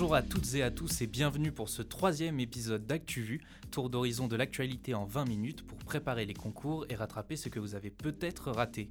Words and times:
Bonjour 0.00 0.14
à 0.14 0.22
toutes 0.22 0.54
et 0.54 0.62
à 0.62 0.70
tous 0.70 1.02
et 1.02 1.06
bienvenue 1.06 1.52
pour 1.52 1.68
ce 1.68 1.82
troisième 1.82 2.40
épisode 2.40 2.86
d'ActuVu, 2.86 3.42
tour 3.70 3.90
d'horizon 3.90 4.28
de 4.28 4.36
l'actualité 4.36 4.94
en 4.94 5.04
20 5.04 5.26
minutes 5.26 5.66
pour 5.66 5.76
préparer 5.76 6.24
les 6.24 6.32
concours 6.32 6.86
et 6.88 6.94
rattraper 6.94 7.36
ce 7.36 7.50
que 7.50 7.60
vous 7.60 7.74
avez 7.74 7.90
peut-être 7.90 8.50
raté. 8.50 8.88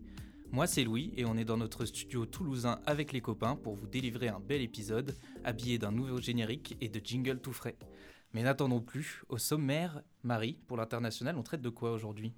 Moi 0.51 0.67
c'est 0.67 0.83
Louis 0.83 1.11
et 1.17 1.25
on 1.25 1.35
est 1.35 1.45
dans 1.45 1.57
notre 1.57 1.85
studio 1.85 2.27
toulousain 2.27 2.79
avec 2.85 3.11
les 3.11 3.21
copains 3.21 3.55
pour 3.55 3.73
vous 3.73 3.87
délivrer 3.87 4.27
un 4.27 4.39
bel 4.39 4.61
épisode 4.61 5.17
habillé 5.43 5.79
d'un 5.79 5.91
nouveau 5.91 6.21
générique 6.21 6.77
et 6.79 6.89
de 6.89 7.01
jingle 7.03 7.39
tout 7.39 7.53
frais. 7.53 7.79
Mais 8.33 8.43
n'attendons 8.43 8.79
plus, 8.79 9.23
au 9.29 9.39
sommaire, 9.39 10.03
Marie, 10.21 10.59
pour 10.67 10.77
l'international, 10.77 11.37
on 11.37 11.43
traite 11.43 11.63
de 11.63 11.69
quoi 11.69 11.91
aujourd'hui? 11.91 12.35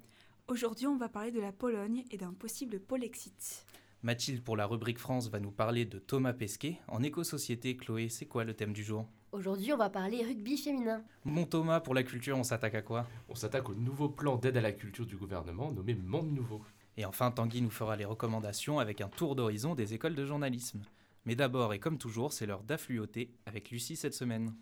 Aujourd'hui, 0.48 0.86
on 0.86 0.96
va 0.96 1.10
parler 1.10 1.30
de 1.30 1.40
la 1.40 1.52
Pologne 1.52 2.04
et 2.10 2.16
d'un 2.16 2.32
possible 2.32 2.80
Polexit. 2.80 3.66
Mathilde, 4.04 4.42
pour 4.42 4.56
la 4.56 4.66
rubrique 4.66 4.98
France, 4.98 5.30
va 5.30 5.38
nous 5.38 5.52
parler 5.52 5.84
de 5.84 6.00
Thomas 6.00 6.32
Pesquet. 6.32 6.80
En 6.88 7.04
éco-société, 7.04 7.76
Chloé, 7.76 8.08
c'est 8.08 8.26
quoi 8.26 8.42
le 8.42 8.52
thème 8.52 8.72
du 8.72 8.82
jour? 8.82 9.06
Aujourd'hui, 9.30 9.72
on 9.72 9.76
va 9.76 9.90
parler 9.90 10.24
rugby 10.24 10.58
féminin. 10.58 11.04
Mon 11.24 11.44
Thomas, 11.44 11.78
pour 11.78 11.94
la 11.94 12.02
culture, 12.02 12.36
on 12.36 12.42
s'attaque 12.42 12.74
à 12.74 12.82
quoi? 12.82 13.06
On 13.28 13.36
s'attaque 13.36 13.70
au 13.70 13.74
nouveau 13.74 14.08
plan 14.08 14.36
d'aide 14.36 14.56
à 14.56 14.60
la 14.60 14.72
culture 14.72 15.06
du 15.06 15.16
gouvernement 15.16 15.70
nommé 15.70 15.94
Monde 15.94 16.32
Nouveau. 16.32 16.62
Et 16.96 17.04
enfin, 17.04 17.30
Tanguy 17.30 17.62
nous 17.62 17.70
fera 17.70 17.94
les 17.94 18.04
recommandations 18.04 18.80
avec 18.80 19.00
un 19.00 19.08
tour 19.08 19.36
d'horizon 19.36 19.76
des 19.76 19.94
écoles 19.94 20.16
de 20.16 20.26
journalisme. 20.26 20.82
Mais 21.24 21.36
d'abord, 21.36 21.72
et 21.72 21.78
comme 21.78 21.98
toujours, 21.98 22.32
c'est 22.32 22.46
l'heure 22.46 22.64
d'affluoter 22.64 23.30
avec 23.46 23.70
Lucie 23.70 23.94
cette 23.94 24.14
semaine. 24.14 24.52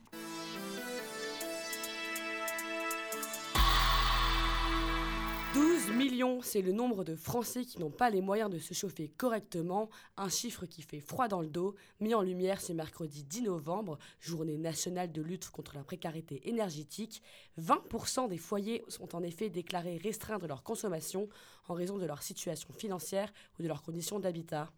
12 5.91 5.97
millions, 5.99 6.41
c'est 6.41 6.63
le 6.63 6.71
nombre 6.71 7.03
de 7.03 7.17
Français 7.17 7.65
qui 7.65 7.81
n'ont 7.81 7.91
pas 7.91 8.11
les 8.11 8.21
moyens 8.21 8.49
de 8.49 8.59
se 8.59 8.75
chauffer 8.75 9.09
correctement, 9.09 9.91
un 10.17 10.29
chiffre 10.29 10.65
qui 10.65 10.83
fait 10.83 11.01
froid 11.01 11.27
dans 11.27 11.41
le 11.41 11.49
dos, 11.49 11.75
mis 11.99 12.15
en 12.15 12.23
lumière 12.23 12.61
ce 12.61 12.73
mercredi 12.73 13.25
10 13.25 13.43
novembre, 13.43 13.99
journée 14.21 14.57
nationale 14.57 15.11
de 15.11 15.21
lutte 15.21 15.51
contre 15.51 15.75
la 15.75 15.83
précarité 15.83 16.49
énergétique. 16.49 17.23
20% 17.59 18.29
des 18.29 18.39
foyers 18.39 18.85
sont 18.87 19.17
en 19.17 19.23
effet 19.25 19.51
déclarés 19.51 19.97
restreindre 19.97 20.47
leur 20.47 20.63
consommation 20.63 21.29
en 21.67 21.75
raison 21.75 21.99
de 21.99 22.07
leur 22.07 22.23
situation 22.23 22.73
financière 22.73 23.33
ou 23.59 23.63
de 23.63 23.69
leurs 23.69 23.83
conditions 23.83 24.21
d'habitat. 24.21 24.71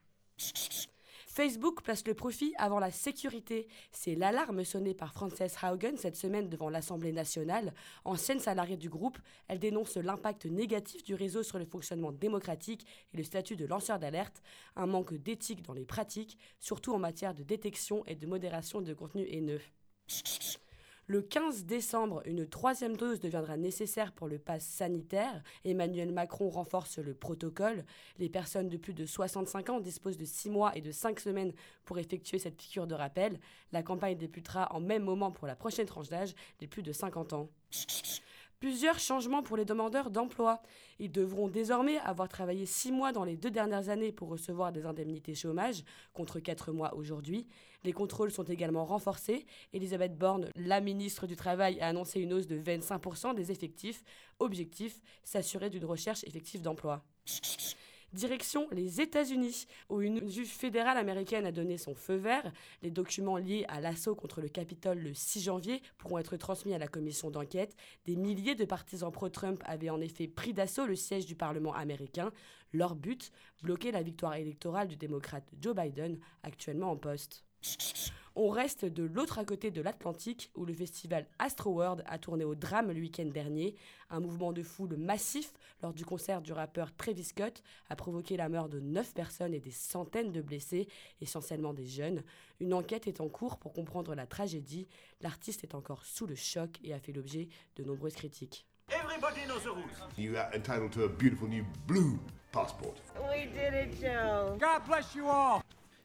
Facebook 1.33 1.81
place 1.81 2.07
le 2.07 2.13
profit 2.13 2.53
avant 2.59 2.79
la 2.79 2.91
sécurité. 2.91 3.67
C'est 3.91 4.15
l'alarme 4.15 4.65
sonnée 4.65 4.93
par 4.93 5.15
Frances 5.15 5.41
Haugen 5.63 5.97
cette 5.97 6.17
semaine 6.17 6.51
devant 6.51 6.69
l'Assemblée 6.69 7.11
nationale. 7.11 7.73
Ancienne 8.05 8.39
salariée 8.39 8.77
du 8.77 8.91
groupe, 8.91 9.19
elle 9.49 9.59
dénonce 9.59 9.97
l'impact 9.97 10.45
négatif 10.45 11.03
du 11.05 11.15
réseau 11.15 11.43
sur 11.43 11.59
le 11.59 11.65
fonctionnement 11.65 12.13
démocratique 12.13 12.87
et 13.15 13.17
le 13.17 13.25
statut 13.25 13.57
de 13.57 13.65
lanceur 13.65 13.99
d'alerte, 13.99 14.43
un 14.77 14.85
manque 14.85 15.15
d'éthique 15.15 15.63
dans 15.63 15.73
les 15.73 15.87
pratiques, 15.87 16.37
surtout 16.61 16.93
en 16.93 16.99
matière 16.99 17.33
de 17.33 17.43
détection 17.43 18.05
et 18.05 18.15
de 18.15 18.27
modération 18.27 18.83
de 18.83 18.93
contenu 18.93 19.23
haineux. 19.23 19.63
Le 21.09 21.21
15 21.21 21.65
décembre, 21.65 22.23
une 22.27 22.47
troisième 22.47 22.97
dose 22.97 23.19
deviendra 23.19 23.57
nécessaire 23.57 24.13
pour 24.13 24.29
le 24.29 24.39
pass 24.39 24.65
sanitaire. 24.65 25.43
Emmanuel 25.65 26.13
Macron 26.13 26.49
renforce 26.49 26.99
le 26.99 27.13
protocole. 27.13 27.85
Les 28.19 28.29
personnes 28.29 28.69
de 28.69 28.77
plus 28.77 28.95
de 28.95 29.05
65 29.05 29.71
ans 29.71 29.81
disposent 29.81 30.17
de 30.17 30.25
6 30.25 30.51
mois 30.51 30.77
et 30.77 30.81
de 30.81 30.93
5 30.93 31.19
semaines 31.19 31.53
pour 31.85 31.99
effectuer 31.99 32.39
cette 32.39 32.57
piqûre 32.57 32.87
de 32.87 32.95
rappel. 32.95 33.41
La 33.73 33.83
campagne 33.83 34.17
débutera 34.17 34.73
en 34.73 34.81
même 34.81 35.03
moment 35.03 35.33
pour 35.33 35.49
la 35.49 35.57
prochaine 35.57 35.87
tranche 35.87 36.09
d'âge 36.09 36.35
des 36.61 36.69
plus 36.69 36.85
de 36.85 36.93
50 36.93 37.33
ans. 37.33 37.49
Plusieurs 38.61 39.01
changements 39.01 39.43
pour 39.43 39.57
les 39.57 39.65
demandeurs 39.65 40.09
d'emploi. 40.09 40.63
Ils 41.01 41.11
devront 41.11 41.49
désormais 41.49 41.99
avoir 41.99 42.29
travaillé 42.29 42.65
six 42.65 42.93
mois 42.93 43.11
dans 43.11 43.25
les 43.25 43.37
deux 43.37 43.51
dernières 43.51 43.89
années 43.89 44.13
pour 44.13 44.29
recevoir 44.29 44.71
des 44.71 44.87
indemnités 44.87 45.35
chômage, 45.35 45.83
contre 46.13 46.39
quatre 46.39 46.71
mois 46.71 46.95
aujourd'hui. 46.95 47.49
Les 47.85 47.93
contrôles 47.93 48.31
sont 48.31 48.45
également 48.45 48.85
renforcés. 48.85 49.47
Elisabeth 49.73 50.17
Borne, 50.17 50.51
la 50.57 50.81
ministre 50.81 51.27
du 51.27 51.37
Travail, 51.37 51.81
a 51.81 51.89
annoncé 51.89 52.21
une 52.21 52.33
hausse 52.33 52.47
de 52.47 52.59
25% 52.59 53.35
des 53.35 53.51
effectifs. 53.51 54.05
Objectif, 54.39 55.01
s'assurer 55.25 55.71
d'une 55.71 55.85
recherche 55.85 56.25
effective 56.25 56.63
d'emploi. 56.63 57.05
Direction 58.13 58.69
les 58.73 59.01
États-Unis, 59.01 59.67
où 59.89 60.03
une 60.03 60.29
juge 60.29 60.51
fédérale 60.51 60.99
américaine 60.99 61.47
a 61.47 61.53
donné 61.53 61.79
son 61.79 61.95
feu 61.95 62.17
vert. 62.17 62.53
Les 62.83 62.91
documents 62.91 63.39
liés 63.39 63.65
à 63.69 63.81
l'assaut 63.81 64.15
contre 64.15 64.43
le 64.43 64.49
Capitole 64.49 64.99
le 64.99 65.15
6 65.15 65.45
janvier 65.45 65.81
pourront 65.97 66.19
être 66.19 66.37
transmis 66.37 66.75
à 66.75 66.79
la 66.79 66.89
commission 66.89 67.31
d'enquête. 67.31 67.75
Des 68.05 68.17
milliers 68.17 68.55
de 68.55 68.67
partisans 68.67 69.11
pro-Trump 69.11 69.63
avaient 69.65 69.89
en 69.89 70.01
effet 70.03 70.29
pris 70.29 70.53
d'assaut 70.53 70.85
le 70.85 70.95
siège 70.95 71.25
du 71.25 71.37
Parlement 71.37 71.73
américain. 71.73 72.33
Leur 72.75 72.97
but, 72.97 73.33
bloquer 73.63 73.93
la 73.93 74.03
victoire 74.03 74.35
électorale 74.35 74.89
du 74.89 74.97
démocrate 74.97 75.49
Joe 75.59 75.75
Biden, 75.75 76.19
actuellement 76.43 76.91
en 76.91 76.99
poste. 76.99 77.47
On 78.35 78.49
reste 78.49 78.87
de 78.87 79.03
l'autre 79.03 79.43
côté 79.45 79.71
de 79.71 79.83
l'Atlantique 79.83 80.51
où 80.57 80.65
le 80.65 80.73
festival 80.73 81.27
Astroworld 81.39 82.03
a 82.07 82.19
tourné 82.19 82.45
au 82.45 82.55
drame 82.55 82.91
le 82.91 82.99
week-end 82.99 83.27
dernier. 83.27 83.75
Un 84.09 84.21
mouvement 84.21 84.53
de 84.53 84.63
foule 84.63 84.97
massif 84.97 85.53
lors 85.83 85.93
du 85.93 86.07
concert 86.07 86.41
du 86.41 86.55
rappeur 86.55 86.95
Travis 86.97 87.25
Scott 87.25 87.63
a 87.91 87.97
provoqué 87.97 88.39
la 88.39 88.49
mort 88.49 88.71
de 88.71 88.81
9 88.81 89.13
personnes 89.13 89.53
et 89.53 89.61
des 89.61 89.71
centaines 89.71 90.33
de 90.33 90.41
blessés, 90.41 90.89
essentiellement 91.21 91.75
des 91.75 91.87
jeunes. 91.87 92.23
Une 92.59 92.73
enquête 92.73 93.07
est 93.07 93.21
en 93.21 93.29
cours 93.29 93.59
pour 93.59 93.75
comprendre 93.75 94.15
la 94.15 94.27
tragédie. 94.27 94.89
L'artiste 95.21 95.63
est 95.65 95.75
encore 95.75 96.07
sous 96.07 96.27
le 96.27 96.35
choc 96.35 96.79
et 96.83 96.95
a 96.95 96.99
fait 96.99 97.13
l'objet 97.13 97.49
de 97.77 97.85
nombreuses 97.85 98.15
critiques. 98.15 98.67
Everybody 98.89 99.47
knows 99.47 99.61
the 99.61 99.75
rules. 99.75 100.09
You 100.17 100.37
are 100.37 100.51
entitled 100.55 100.91
to 100.93 101.05
a 101.05 101.09
beautiful 101.09 101.49
new 101.49 101.65
blue 101.87 102.19
passport. 102.51 102.97
We 103.15 103.47
did 103.53 103.75
it, 103.75 104.01
Joe. 104.01 104.57
God 104.59 104.87
bless 104.87 105.15
you 105.15 105.29
all. 105.29 105.63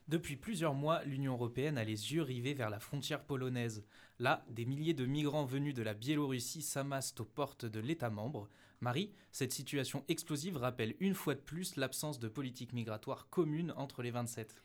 Depuis 0.07 0.37
plusieurs 0.37 0.73
mois, 0.73 1.03
l'Union 1.03 1.33
européenne 1.33 1.77
a 1.77 1.83
les 1.83 2.13
yeux 2.13 2.21
rivés 2.21 2.53
vers 2.53 2.69
la 2.69 2.79
frontière 2.79 3.25
polonaise. 3.25 3.83
Là, 4.19 4.45
des 4.49 4.63
milliers 4.63 4.93
de 4.93 5.05
migrants 5.05 5.43
venus 5.43 5.73
de 5.73 5.83
la 5.83 5.93
Biélorussie 5.93 6.61
s'amassent 6.61 7.13
aux 7.19 7.25
portes 7.25 7.65
de 7.65 7.81
l'État 7.81 8.09
membre. 8.09 8.47
Marie, 8.79 9.11
cette 9.33 9.51
situation 9.51 10.05
explosive 10.07 10.55
rappelle 10.55 10.95
une 11.01 11.13
fois 11.13 11.35
de 11.35 11.41
plus 11.41 11.75
l'absence 11.75 12.19
de 12.19 12.29
politique 12.29 12.71
migratoire 12.71 13.27
commune 13.29 13.73
entre 13.75 14.01
les 14.01 14.11
27. 14.11 14.55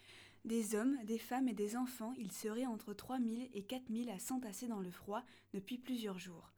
Des 0.45 0.77
hommes, 0.77 0.97
des 1.05 1.19
femmes 1.19 1.49
et 1.49 1.55
des 1.55 1.77
enfants, 1.77 2.15
ils 2.19 2.31
seraient 2.31 2.67
entre 2.67 2.95
3000 2.95 3.49
et 3.53 3.63
4000 3.63 4.11
à 4.11 4.21
s'entasser 4.21 4.69
dans 4.69 4.81
le 4.81 4.91
froid 4.93 5.25
depuis 5.55 5.77
plusieurs 5.77 6.21
jours. 6.21 6.53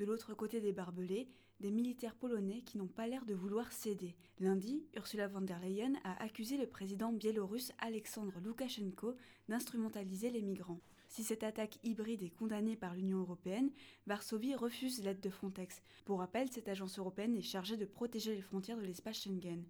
De 0.00 0.06
l'autre 0.06 0.32
côté 0.32 0.62
des 0.62 0.72
barbelés, 0.72 1.28
des 1.60 1.70
militaires 1.70 2.14
polonais 2.14 2.62
qui 2.62 2.78
n'ont 2.78 2.86
pas 2.86 3.06
l'air 3.06 3.26
de 3.26 3.34
vouloir 3.34 3.70
céder. 3.70 4.16
Lundi, 4.38 4.82
Ursula 4.96 5.28
von 5.28 5.42
der 5.42 5.60
Leyen 5.60 5.92
a 6.04 6.22
accusé 6.22 6.56
le 6.56 6.66
président 6.66 7.12
biélorusse 7.12 7.72
Alexandre 7.80 8.32
Loukachenko 8.42 9.14
d'instrumentaliser 9.50 10.30
les 10.30 10.40
migrants. 10.40 10.80
Si 11.10 11.22
cette 11.22 11.42
attaque 11.42 11.78
hybride 11.82 12.22
est 12.22 12.34
condamnée 12.34 12.76
par 12.76 12.94
l'Union 12.94 13.18
européenne, 13.18 13.70
Varsovie 14.06 14.54
refuse 14.54 15.04
l'aide 15.04 15.20
de 15.20 15.28
Frontex. 15.28 15.82
Pour 16.06 16.20
rappel, 16.20 16.50
cette 16.50 16.70
agence 16.70 16.98
européenne 16.98 17.36
est 17.36 17.42
chargée 17.42 17.76
de 17.76 17.84
protéger 17.84 18.34
les 18.34 18.40
frontières 18.40 18.78
de 18.78 18.86
l'espace 18.86 19.20
Schengen. 19.20 19.66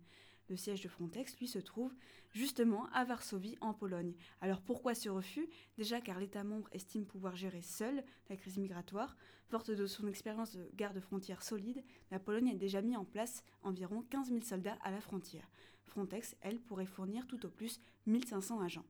Le 0.50 0.56
siège 0.56 0.82
de 0.82 0.88
Frontex, 0.88 1.38
lui, 1.38 1.46
se 1.46 1.60
trouve 1.60 1.94
justement 2.32 2.88
à 2.92 3.04
Varsovie, 3.04 3.56
en 3.60 3.72
Pologne. 3.72 4.14
Alors 4.40 4.60
pourquoi 4.60 4.96
ce 4.96 5.08
refus? 5.08 5.48
Déjà 5.78 6.00
car 6.00 6.18
l'État 6.18 6.42
membre 6.42 6.68
estime 6.72 7.06
pouvoir 7.06 7.36
gérer 7.36 7.62
seul 7.62 8.02
la 8.28 8.36
crise 8.36 8.58
migratoire. 8.58 9.16
Forte 9.46 9.70
de 9.70 9.86
son 9.86 10.08
expérience 10.08 10.56
de 10.56 10.68
garde-frontière 10.74 11.44
solide, 11.44 11.84
la 12.10 12.18
Pologne 12.18 12.50
a 12.50 12.56
déjà 12.56 12.82
mis 12.82 12.96
en 12.96 13.04
place 13.04 13.44
environ 13.62 14.02
15 14.10 14.30
000 14.30 14.40
soldats 14.40 14.76
à 14.82 14.90
la 14.90 15.00
frontière. 15.00 15.48
Frontex, 15.84 16.34
elle, 16.40 16.60
pourrait 16.60 16.84
fournir 16.84 17.28
tout 17.28 17.46
au 17.46 17.48
plus 17.48 17.80
1500 18.06 18.60
agents. 18.60 18.86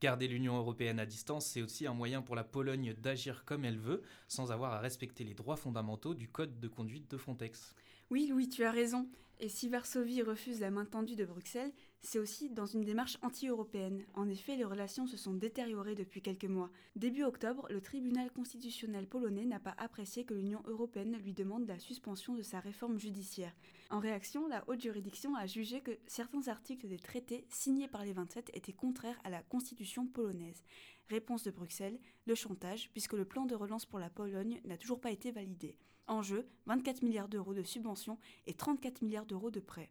Garder 0.00 0.26
l'Union 0.26 0.56
européenne 0.56 0.98
à 0.98 1.06
distance, 1.06 1.46
c'est 1.46 1.62
aussi 1.62 1.86
un 1.86 1.94
moyen 1.94 2.22
pour 2.22 2.34
la 2.34 2.44
Pologne 2.44 2.92
d'agir 2.94 3.44
comme 3.44 3.64
elle 3.64 3.78
veut, 3.78 4.02
sans 4.26 4.50
avoir 4.50 4.72
à 4.72 4.80
respecter 4.80 5.22
les 5.22 5.34
droits 5.34 5.56
fondamentaux 5.56 6.14
du 6.14 6.28
code 6.28 6.58
de 6.58 6.66
conduite 6.66 7.08
de 7.08 7.16
Frontex. 7.16 7.76
Oui, 8.10 8.26
Louis, 8.26 8.48
tu 8.48 8.64
as 8.64 8.72
raison. 8.72 9.08
Et 9.40 9.48
si 9.48 9.68
Varsovie 9.68 10.22
refuse 10.22 10.60
la 10.60 10.70
main 10.70 10.84
tendue 10.84 11.16
de 11.16 11.24
Bruxelles, 11.24 11.72
c'est 12.04 12.18
aussi 12.18 12.50
dans 12.50 12.66
une 12.66 12.84
démarche 12.84 13.16
anti-européenne. 13.22 14.04
En 14.12 14.28
effet, 14.28 14.56
les 14.56 14.64
relations 14.64 15.06
se 15.06 15.16
sont 15.16 15.32
détériorées 15.32 15.94
depuis 15.94 16.20
quelques 16.20 16.44
mois. 16.44 16.70
Début 16.96 17.24
octobre, 17.24 17.66
le 17.70 17.80
tribunal 17.80 18.30
constitutionnel 18.30 19.06
polonais 19.08 19.46
n'a 19.46 19.58
pas 19.58 19.74
apprécié 19.78 20.24
que 20.24 20.34
l'Union 20.34 20.62
européenne 20.66 21.16
lui 21.16 21.32
demande 21.32 21.66
la 21.66 21.78
suspension 21.78 22.34
de 22.34 22.42
sa 22.42 22.60
réforme 22.60 22.98
judiciaire. 22.98 23.56
En 23.88 24.00
réaction, 24.00 24.46
la 24.46 24.62
haute 24.68 24.82
juridiction 24.82 25.34
a 25.34 25.46
jugé 25.46 25.80
que 25.80 25.98
certains 26.06 26.48
articles 26.48 26.88
des 26.88 26.98
traités 26.98 27.46
signés 27.48 27.88
par 27.88 28.04
les 28.04 28.12
27 28.12 28.50
étaient 28.54 28.72
contraires 28.72 29.20
à 29.24 29.30
la 29.30 29.42
constitution 29.42 30.06
polonaise. 30.06 30.62
Réponse 31.08 31.42
de 31.42 31.50
Bruxelles, 31.50 31.98
le 32.26 32.34
chantage, 32.34 32.90
puisque 32.92 33.14
le 33.14 33.24
plan 33.24 33.46
de 33.46 33.54
relance 33.54 33.86
pour 33.86 33.98
la 33.98 34.10
Pologne 34.10 34.60
n'a 34.64 34.76
toujours 34.76 35.00
pas 35.00 35.10
été 35.10 35.30
validé. 35.30 35.78
En 36.06 36.20
jeu, 36.20 36.46
24 36.66 37.02
milliards 37.02 37.28
d'euros 37.28 37.54
de 37.54 37.62
subventions 37.62 38.18
et 38.46 38.52
34 38.52 39.00
milliards 39.00 39.26
d'euros 39.26 39.50
de 39.50 39.60
prêts. 39.60 39.90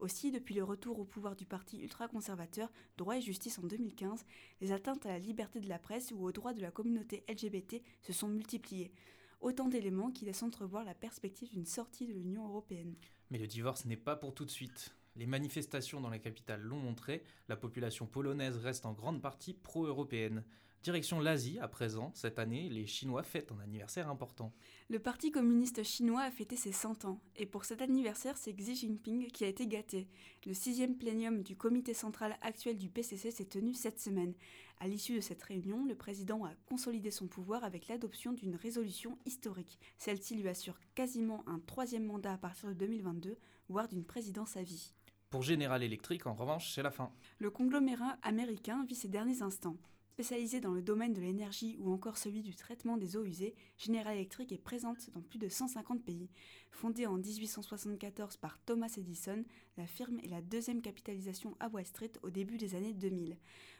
Aussi, 0.00 0.30
depuis 0.30 0.54
le 0.54 0.64
retour 0.64 0.98
au 0.98 1.04
pouvoir 1.04 1.36
du 1.36 1.46
parti 1.46 1.78
ultra-conservateur 1.78 2.70
Droit 2.96 3.16
et 3.16 3.20
Justice 3.20 3.58
en 3.58 3.66
2015, 3.66 4.24
les 4.60 4.72
atteintes 4.72 5.06
à 5.06 5.10
la 5.10 5.18
liberté 5.18 5.60
de 5.60 5.68
la 5.68 5.78
presse 5.78 6.12
ou 6.14 6.24
aux 6.24 6.32
droits 6.32 6.52
de 6.52 6.60
la 6.60 6.70
communauté 6.70 7.24
LGBT 7.28 7.82
se 8.02 8.12
sont 8.12 8.28
multipliées. 8.28 8.92
Autant 9.40 9.68
d'éléments 9.68 10.10
qui 10.10 10.24
laissent 10.24 10.42
entrevoir 10.42 10.84
la 10.84 10.94
perspective 10.94 11.50
d'une 11.50 11.66
sortie 11.66 12.06
de 12.06 12.12
l'Union 12.12 12.46
européenne. 12.46 12.94
Mais 13.30 13.38
le 13.38 13.46
divorce 13.46 13.84
n'est 13.84 13.96
pas 13.96 14.16
pour 14.16 14.34
tout 14.34 14.44
de 14.44 14.50
suite. 14.50 14.94
Les 15.16 15.26
manifestations 15.26 16.00
dans 16.00 16.10
la 16.10 16.18
capitale 16.18 16.60
l'ont 16.60 16.78
montré, 16.78 17.22
la 17.48 17.56
population 17.56 18.06
polonaise 18.06 18.56
reste 18.56 18.84
en 18.84 18.92
grande 18.92 19.22
partie 19.22 19.54
pro-européenne. 19.54 20.42
Direction 20.84 21.18
l'Asie 21.18 21.58
à 21.60 21.66
présent, 21.66 22.12
cette 22.12 22.38
année, 22.38 22.68
les 22.68 22.86
Chinois 22.86 23.22
fêtent 23.22 23.52
un 23.52 23.58
anniversaire 23.60 24.10
important. 24.10 24.52
Le 24.90 24.98
Parti 24.98 25.30
communiste 25.30 25.82
chinois 25.82 26.20
a 26.20 26.30
fêté 26.30 26.56
ses 26.56 26.72
100 26.72 27.06
ans, 27.06 27.22
et 27.36 27.46
pour 27.46 27.64
cet 27.64 27.80
anniversaire, 27.80 28.36
c'est 28.36 28.52
Xi 28.52 28.76
Jinping 28.76 29.28
qui 29.28 29.44
a 29.44 29.48
été 29.48 29.66
gâté. 29.66 30.06
Le 30.44 30.52
sixième 30.52 30.98
plénium 30.98 31.42
du 31.42 31.56
comité 31.56 31.94
central 31.94 32.36
actuel 32.42 32.76
du 32.76 32.90
PCC 32.90 33.30
s'est 33.30 33.46
tenu 33.46 33.72
cette 33.72 33.98
semaine. 33.98 34.34
À 34.78 34.86
l'issue 34.86 35.14
de 35.14 35.20
cette 35.22 35.42
réunion, 35.42 35.86
le 35.86 35.94
président 35.94 36.44
a 36.44 36.52
consolidé 36.66 37.10
son 37.10 37.28
pouvoir 37.28 37.64
avec 37.64 37.88
l'adoption 37.88 38.34
d'une 38.34 38.54
résolution 38.54 39.16
historique. 39.24 39.78
Celle-ci 39.96 40.34
lui 40.34 40.48
assure 40.48 40.78
quasiment 40.94 41.44
un 41.48 41.60
troisième 41.60 42.04
mandat 42.04 42.34
à 42.34 42.38
partir 42.38 42.68
de 42.68 42.74
2022, 42.74 43.38
voire 43.70 43.88
d'une 43.88 44.04
présidence 44.04 44.58
à 44.58 44.62
vie. 44.62 44.92
Pour 45.30 45.40
General 45.40 45.82
Electric, 45.82 46.26
en 46.26 46.34
revanche, 46.34 46.74
c'est 46.74 46.82
la 46.82 46.90
fin. 46.90 47.10
Le 47.38 47.50
conglomérat 47.50 48.18
américain 48.22 48.84
vit 48.86 48.94
ses 48.94 49.08
derniers 49.08 49.40
instants. 49.40 49.78
Spécialisée 50.14 50.60
dans 50.60 50.70
le 50.70 50.80
domaine 50.80 51.12
de 51.12 51.20
l'énergie 51.20 51.76
ou 51.80 51.92
encore 51.92 52.18
celui 52.18 52.40
du 52.42 52.54
traitement 52.54 52.96
des 52.96 53.16
eaux 53.16 53.24
usées, 53.24 53.56
General 53.78 54.14
Electric 54.14 54.52
est 54.52 54.58
présente 54.58 55.10
dans 55.10 55.20
plus 55.20 55.40
de 55.40 55.48
150 55.48 56.04
pays. 56.04 56.30
Fondée 56.70 57.04
en 57.04 57.16
1874 57.16 58.36
par 58.36 58.60
Thomas 58.60 58.94
Edison, 58.96 59.44
la 59.76 59.88
firme 59.88 60.20
est 60.20 60.28
la 60.28 60.40
deuxième 60.40 60.82
capitalisation 60.82 61.56
à 61.58 61.66
Wall 61.66 61.84
Street 61.84 62.12
au 62.22 62.30
début 62.30 62.58
des 62.58 62.76
années 62.76 62.94
2000. 62.94 63.36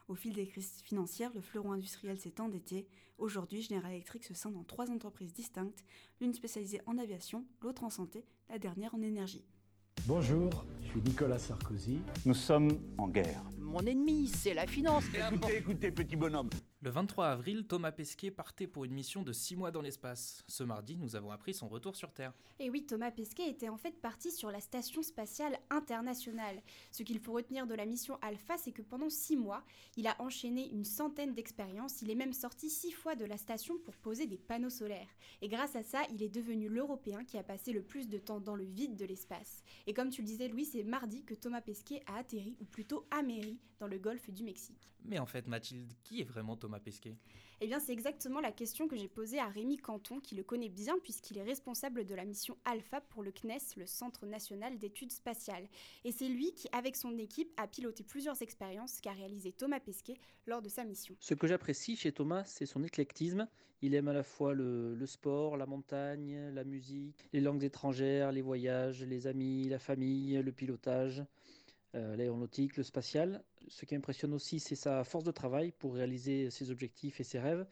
Au 0.08 0.16
fil 0.16 0.32
des 0.32 0.48
crises 0.48 0.82
financières, 0.82 1.32
le 1.34 1.40
fleuron 1.40 1.70
industriel 1.70 2.18
s'est 2.18 2.40
endetté. 2.40 2.88
Aujourd'hui, 3.18 3.62
General 3.62 3.92
Electric 3.92 4.24
se 4.24 4.34
scinde 4.34 4.56
en 4.56 4.64
trois 4.64 4.90
entreprises 4.90 5.32
distinctes, 5.32 5.84
l'une 6.20 6.34
spécialisée 6.34 6.80
en 6.86 6.98
aviation, 6.98 7.46
l'autre 7.62 7.84
en 7.84 7.90
santé, 7.90 8.24
la 8.48 8.58
dernière 8.58 8.96
en 8.96 9.02
énergie. 9.02 9.44
Bonjour, 10.02 10.66
je 10.82 10.88
suis 10.88 11.00
Nicolas 11.00 11.38
Sarkozy. 11.38 11.98
Nous 12.26 12.34
sommes 12.34 12.78
en 12.98 13.08
guerre. 13.08 13.42
Mon 13.58 13.80
ennemi, 13.86 14.28
c'est 14.28 14.52
la 14.52 14.66
finance. 14.66 15.04
Écoutez, 15.14 15.56
écoutez, 15.56 15.90
petit 15.90 16.14
bonhomme. 16.16 16.50
Le 16.84 16.90
23 16.90 17.28
avril, 17.28 17.66
Thomas 17.66 17.92
Pesquet 17.92 18.30
partait 18.30 18.66
pour 18.66 18.84
une 18.84 18.92
mission 18.92 19.22
de 19.22 19.32
6 19.32 19.56
mois 19.56 19.70
dans 19.70 19.80
l'espace. 19.80 20.44
Ce 20.48 20.62
mardi, 20.62 20.98
nous 20.98 21.16
avons 21.16 21.30
appris 21.30 21.54
son 21.54 21.66
retour 21.66 21.96
sur 21.96 22.12
Terre. 22.12 22.34
Et 22.58 22.68
oui, 22.68 22.84
Thomas 22.84 23.10
Pesquet 23.10 23.48
était 23.48 23.70
en 23.70 23.78
fait 23.78 23.98
parti 24.02 24.30
sur 24.30 24.50
la 24.50 24.60
Station 24.60 25.02
spatiale 25.02 25.58
internationale. 25.70 26.60
Ce 26.90 27.02
qu'il 27.02 27.20
faut 27.20 27.32
retenir 27.32 27.66
de 27.66 27.72
la 27.72 27.86
mission 27.86 28.18
Alpha, 28.20 28.58
c'est 28.58 28.72
que 28.72 28.82
pendant 28.82 29.08
6 29.08 29.34
mois, 29.38 29.64
il 29.96 30.06
a 30.06 30.14
enchaîné 30.20 30.68
une 30.68 30.84
centaine 30.84 31.32
d'expériences. 31.32 32.02
Il 32.02 32.10
est 32.10 32.14
même 32.14 32.34
sorti 32.34 32.68
6 32.68 32.92
fois 32.92 33.14
de 33.14 33.24
la 33.24 33.38
station 33.38 33.78
pour 33.78 33.96
poser 33.96 34.26
des 34.26 34.36
panneaux 34.36 34.68
solaires. 34.68 35.08
Et 35.40 35.48
grâce 35.48 35.76
à 35.76 35.82
ça, 35.82 36.02
il 36.12 36.22
est 36.22 36.28
devenu 36.28 36.68
l'Européen 36.68 37.24
qui 37.24 37.38
a 37.38 37.42
passé 37.42 37.72
le 37.72 37.82
plus 37.82 38.10
de 38.10 38.18
temps 38.18 38.40
dans 38.40 38.56
le 38.56 38.64
vide 38.64 38.96
de 38.96 39.06
l'espace. 39.06 39.62
Et 39.86 39.94
comme 39.94 40.10
tu 40.10 40.20
le 40.20 40.26
disais, 40.26 40.48
Louis, 40.48 40.66
c'est 40.66 40.84
mardi 40.84 41.24
que 41.24 41.32
Thomas 41.32 41.62
Pesquet 41.62 42.02
a 42.08 42.18
atterri, 42.18 42.58
ou 42.60 42.66
plutôt 42.66 43.06
améri, 43.10 43.58
dans 43.80 43.86
le 43.86 43.96
golfe 43.96 44.28
du 44.28 44.44
Mexique. 44.44 44.90
Mais 45.04 45.18
en 45.18 45.26
fait, 45.26 45.46
Mathilde, 45.46 45.92
qui 46.02 46.20
est 46.20 46.24
vraiment 46.24 46.56
Thomas 46.56 46.80
Pesquet? 46.80 47.14
Eh 47.60 47.66
bien, 47.66 47.78
c'est 47.78 47.92
exactement 47.92 48.40
la 48.40 48.52
question 48.52 48.88
que 48.88 48.96
j'ai 48.96 49.08
posée 49.08 49.38
à 49.38 49.46
Rémi 49.46 49.76
Canton, 49.76 50.18
qui 50.20 50.34
le 50.34 50.42
connaît 50.42 50.68
bien 50.68 50.98
puisqu'il 51.02 51.38
est 51.38 51.42
responsable 51.42 52.04
de 52.04 52.14
la 52.14 52.24
mission 52.24 52.56
Alpha 52.64 53.00
pour 53.00 53.22
le 53.22 53.32
CNES, 53.32 53.76
le 53.76 53.86
Centre 53.86 54.26
national 54.26 54.78
d'études 54.78 55.12
spatiales. 55.12 55.68
Et 56.04 56.12
c'est 56.12 56.28
lui 56.28 56.52
qui, 56.52 56.68
avec 56.72 56.96
son 56.96 57.16
équipe, 57.18 57.52
a 57.56 57.66
piloté 57.66 58.02
plusieurs 58.02 58.40
expériences 58.42 59.00
qu'a 59.00 59.12
réalisé 59.12 59.52
Thomas 59.52 59.80
Pesquet 59.80 60.16
lors 60.46 60.62
de 60.62 60.68
sa 60.68 60.84
mission. 60.84 61.14
Ce 61.20 61.34
que 61.34 61.46
j'apprécie 61.46 61.96
chez 61.96 62.12
Thomas, 62.12 62.44
c'est 62.44 62.66
son 62.66 62.82
éclectisme. 62.82 63.46
Il 63.82 63.94
aime 63.94 64.08
à 64.08 64.14
la 64.14 64.22
fois 64.22 64.54
le, 64.54 64.94
le, 64.94 65.06
sport, 65.06 65.56
la 65.56 65.66
montagne, 65.66 66.50
la 66.54 66.64
musique, 66.64 67.28
les 67.32 67.40
langues 67.40 67.64
étrangères, 67.64 68.32
les 68.32 68.40
voyages, 68.40 69.02
les 69.02 69.26
amis, 69.26 69.68
la 69.68 69.78
famille, 69.78 70.42
le 70.42 70.52
pilotage 70.52 71.22
euh, 71.94 72.16
l'aéronautique, 72.16 72.76
le 72.76 72.82
spatial. 72.82 73.42
Ce 73.68 73.84
qui 73.84 73.94
impressionne 73.94 74.34
aussi, 74.34 74.60
c'est 74.60 74.74
sa 74.74 75.04
force 75.04 75.24
de 75.24 75.30
travail 75.30 75.72
pour 75.72 75.94
réaliser 75.94 76.50
ses 76.50 76.70
objectifs 76.70 77.20
et 77.20 77.24
ses 77.24 77.38
rêves 77.38 77.66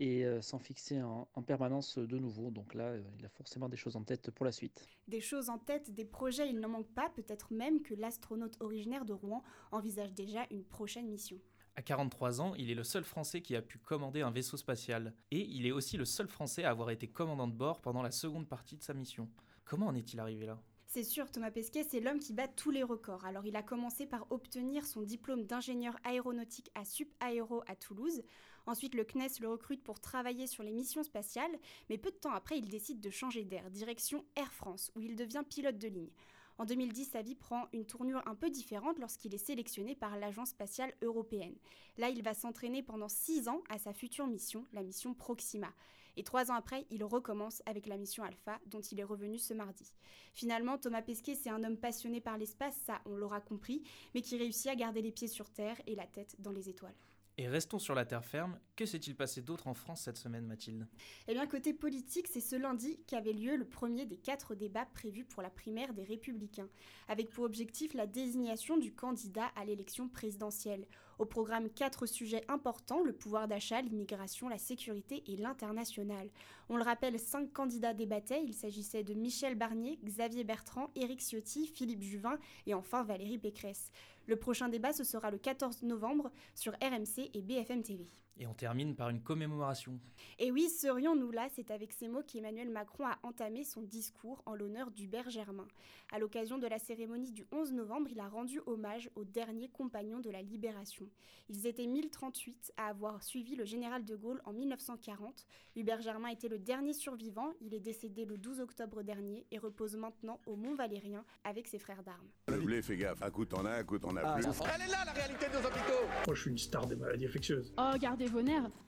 et 0.00 0.24
euh, 0.24 0.40
s'en 0.40 0.58
fixer 0.58 1.02
en, 1.02 1.28
en, 1.34 1.42
permanence 1.42 1.98
de 1.98 2.18
nouveau. 2.18 2.50
Donc 2.50 2.74
là, 2.74 2.84
euh, 2.84 3.02
il 3.18 3.24
a 3.24 3.28
forcément 3.28 3.68
des 3.68 3.76
choses 3.76 3.96
en 3.96 4.02
tête 4.02 4.30
pour 4.30 4.46
la 4.46 4.52
suite. 4.52 4.88
Des 5.06 5.20
choses 5.20 5.50
en 5.50 5.58
tête, 5.58 5.94
des 5.94 6.06
projets, 6.06 6.48
il 6.48 6.58
n'en 6.58 6.70
manque 6.70 6.92
pas. 6.94 7.10
Peut-être 7.10 7.52
même 7.52 7.82
que 7.82 7.94
l'astronaute 7.94 8.56
originaire 8.60 9.04
de 9.04 9.12
Rouen 9.12 9.42
envisage 9.70 10.14
déjà 10.14 10.46
une 10.50 10.64
prochaine 10.64 11.08
mission. 11.08 11.38
À 11.76 11.82
43 11.82 12.40
ans, 12.40 12.54
il 12.56 12.70
est 12.70 12.74
le 12.74 12.82
seul 12.82 13.04
Français 13.04 13.42
qui 13.42 13.54
a 13.54 13.62
pu 13.62 13.78
commander 13.78 14.22
un 14.22 14.30
vaisseau 14.30 14.56
spatial. 14.56 15.14
Et 15.30 15.46
il 15.48 15.66
est 15.66 15.72
aussi 15.72 15.96
le 15.96 16.06
seul 16.06 16.28
Français 16.28 16.64
à 16.64 16.70
avoir 16.70 16.90
été 16.90 17.06
commandant 17.06 17.46
de 17.46 17.54
bord 17.54 17.80
pendant 17.80 18.02
la 18.02 18.10
seconde 18.10 18.48
partie 18.48 18.76
de 18.76 18.82
sa 18.82 18.94
mission. 18.94 19.28
Comment 19.64 19.86
en 19.86 19.94
est-il 19.94 20.18
arrivé 20.18 20.46
là? 20.46 20.60
C'est 20.92 21.04
sûr, 21.04 21.30
Thomas 21.30 21.52
Pesquet, 21.52 21.86
c'est 21.88 22.00
l'homme 22.00 22.18
qui 22.18 22.32
bat 22.32 22.48
tous 22.48 22.72
les 22.72 22.82
records. 22.82 23.24
Alors, 23.24 23.46
il 23.46 23.54
a 23.54 23.62
commencé 23.62 24.06
par 24.06 24.26
obtenir 24.32 24.84
son 24.84 25.02
diplôme 25.02 25.44
d'ingénieur 25.44 25.96
aéronautique 26.02 26.68
à 26.74 26.84
Sup 26.84 27.08
Aéro 27.20 27.62
à 27.68 27.76
Toulouse. 27.76 28.24
Ensuite, 28.66 28.96
le 28.96 29.04
CNES 29.04 29.38
le 29.40 29.48
recrute 29.48 29.84
pour 29.84 30.00
travailler 30.00 30.48
sur 30.48 30.64
les 30.64 30.72
missions 30.72 31.04
spatiales, 31.04 31.56
mais 31.88 31.96
peu 31.96 32.10
de 32.10 32.16
temps 32.16 32.32
après, 32.32 32.58
il 32.58 32.68
décide 32.68 33.00
de 33.00 33.08
changer 33.08 33.44
d'air, 33.44 33.70
direction 33.70 34.24
Air 34.34 34.52
France, 34.52 34.90
où 34.96 35.00
il 35.00 35.14
devient 35.14 35.44
pilote 35.48 35.78
de 35.78 35.86
ligne. 35.86 36.10
En 36.58 36.64
2010, 36.64 37.04
sa 37.04 37.22
vie 37.22 37.36
prend 37.36 37.68
une 37.72 37.86
tournure 37.86 38.26
un 38.26 38.34
peu 38.34 38.50
différente 38.50 38.98
lorsqu'il 38.98 39.32
est 39.32 39.38
sélectionné 39.38 39.94
par 39.94 40.18
l'Agence 40.18 40.50
spatiale 40.50 40.92
européenne. 41.02 41.54
Là, 41.98 42.08
il 42.08 42.24
va 42.24 42.34
s'entraîner 42.34 42.82
pendant 42.82 43.08
six 43.08 43.46
ans 43.48 43.62
à 43.68 43.78
sa 43.78 43.92
future 43.92 44.26
mission, 44.26 44.66
la 44.72 44.82
mission 44.82 45.14
Proxima. 45.14 45.72
Et 46.16 46.24
trois 46.24 46.50
ans 46.50 46.54
après, 46.54 46.86
il 46.90 47.04
recommence 47.04 47.62
avec 47.66 47.86
la 47.86 47.96
mission 47.96 48.24
Alpha, 48.24 48.58
dont 48.66 48.80
il 48.80 49.00
est 49.00 49.04
revenu 49.04 49.38
ce 49.38 49.54
mardi. 49.54 49.92
Finalement, 50.32 50.78
Thomas 50.78 51.02
Pesquet, 51.02 51.34
c'est 51.34 51.50
un 51.50 51.64
homme 51.64 51.76
passionné 51.76 52.20
par 52.20 52.38
l'espace, 52.38 52.76
ça 52.86 53.00
on 53.06 53.16
l'aura 53.16 53.40
compris, 53.40 53.82
mais 54.14 54.22
qui 54.22 54.36
réussit 54.36 54.68
à 54.68 54.76
garder 54.76 55.02
les 55.02 55.12
pieds 55.12 55.28
sur 55.28 55.50
Terre 55.50 55.80
et 55.86 55.94
la 55.94 56.06
tête 56.06 56.36
dans 56.38 56.52
les 56.52 56.68
étoiles. 56.68 56.96
Et 57.38 57.48
restons 57.48 57.78
sur 57.78 57.94
la 57.94 58.04
terre 58.04 58.24
ferme. 58.24 58.58
Que 58.76 58.84
s'est-il 58.84 59.16
passé 59.16 59.40
d'autre 59.40 59.66
en 59.66 59.74
France 59.74 60.02
cette 60.02 60.18
semaine, 60.18 60.46
Mathilde? 60.46 60.86
Eh 61.26 61.32
bien, 61.32 61.46
côté 61.46 61.72
politique, 61.72 62.28
c'est 62.28 62.40
ce 62.40 62.56
lundi 62.56 62.98
qu'avait 63.06 63.32
lieu 63.32 63.56
le 63.56 63.64
premier 63.64 64.04
des 64.04 64.18
quatre 64.18 64.54
débats 64.54 64.86
prévus 64.86 65.24
pour 65.24 65.42
la 65.42 65.48
primaire 65.48 65.94
des 65.94 66.04
Républicains, 66.04 66.68
avec 67.08 67.30
pour 67.30 67.44
objectif 67.44 67.94
la 67.94 68.06
désignation 68.06 68.76
du 68.76 68.92
candidat 68.92 69.46
à 69.56 69.64
l'élection 69.64 70.08
présidentielle. 70.08 70.86
Au 71.18 71.26
programme, 71.26 71.68
quatre 71.70 72.06
sujets 72.06 72.44
importants 72.48 73.02
le 73.02 73.12
pouvoir 73.12 73.46
d'achat, 73.46 73.82
l'immigration, 73.82 74.48
la 74.48 74.56
sécurité 74.58 75.22
et 75.26 75.36
l'international. 75.36 76.30
On 76.70 76.76
le 76.76 76.82
rappelle, 76.82 77.18
cinq 77.18 77.52
candidats 77.52 77.92
débattaient. 77.92 78.42
Il 78.42 78.54
s'agissait 78.54 79.04
de 79.04 79.12
Michel 79.12 79.54
Barnier, 79.54 79.98
Xavier 80.02 80.44
Bertrand, 80.44 80.90
Éric 80.94 81.20
Ciotti, 81.20 81.66
Philippe 81.66 82.02
Juvin 82.02 82.38
et 82.66 82.72
enfin 82.72 83.02
Valérie 83.02 83.38
Pécresse. 83.38 83.92
Le 84.30 84.36
prochain 84.36 84.68
débat, 84.68 84.92
ce 84.92 85.02
sera 85.02 85.32
le 85.32 85.38
14 85.38 85.82
novembre 85.82 86.30
sur 86.54 86.72
RMC 86.74 87.30
et 87.34 87.42
BFM 87.42 87.82
TV. 87.82 88.08
Et 88.36 88.46
on 88.46 88.54
termine 88.54 88.96
par 88.96 89.10
une 89.10 89.20
commémoration. 89.22 90.00
Et 90.38 90.50
oui, 90.50 90.68
serions-nous 90.70 91.30
là 91.30 91.48
C'est 91.54 91.70
avec 91.70 91.92
ces 91.92 92.08
mots 92.08 92.22
qu'Emmanuel 92.22 92.70
Macron 92.70 93.06
a 93.06 93.18
entamé 93.22 93.64
son 93.64 93.82
discours 93.82 94.42
en 94.46 94.54
l'honneur 94.54 94.90
d'Hubert 94.90 95.28
Germain. 95.28 95.66
À 96.10 96.18
l'occasion 96.18 96.56
de 96.56 96.66
la 96.66 96.78
cérémonie 96.78 97.32
du 97.32 97.44
11 97.52 97.72
novembre, 97.72 98.08
il 98.10 98.18
a 98.18 98.28
rendu 98.28 98.60
hommage 98.66 99.10
aux 99.14 99.24
derniers 99.24 99.68
compagnons 99.68 100.20
de 100.20 100.30
la 100.30 100.40
libération. 100.40 101.06
Ils 101.50 101.66
étaient 101.66 101.86
1038 101.86 102.72
à 102.78 102.86
avoir 102.86 103.22
suivi 103.22 103.56
le 103.56 103.64
général 103.66 104.04
de 104.06 104.16
Gaulle 104.16 104.40
en 104.44 104.52
1940. 104.54 105.44
Hubert 105.76 106.00
Germain 106.00 106.28
était 106.28 106.48
le 106.48 106.58
dernier 106.58 106.94
survivant. 106.94 107.52
Il 107.60 107.74
est 107.74 107.80
décédé 107.80 108.24
le 108.24 108.38
12 108.38 108.60
octobre 108.60 109.02
dernier 109.02 109.46
et 109.50 109.58
repose 109.58 109.96
maintenant 109.96 110.40
au 110.46 110.56
Mont 110.56 110.74
Valérien 110.74 111.24
avec 111.44 111.66
ses 111.66 111.78
frères 111.78 112.02
d'armes. 112.02 112.28
Le 112.48 112.58
blé, 112.60 112.80
fais 112.80 112.96
gaffe. 112.96 113.22
Un 113.22 113.30
coup 113.30 113.44
t'en 113.44 113.66
as, 113.66 113.72
un 113.76 113.84
coup 113.84 113.98
t'en 113.98 114.16
as 114.16 114.22
Ah, 114.24 114.34
plus. 114.34 114.46
Elle 114.46 114.82
est 114.82 114.90
là 114.90 115.04
la 115.04 115.12
réalité 115.12 115.46
de 115.46 115.52
nos 115.52 115.58
hôpitaux 115.66 116.06
Moi, 116.26 116.34
je 116.34 116.40
suis 116.40 116.50
une 116.50 116.58
star 116.58 116.86
des 116.86 116.96
maladies 116.96 117.26
infectieuses. 117.26 117.74
Oh, 117.76 117.92
gardez 118.00 118.26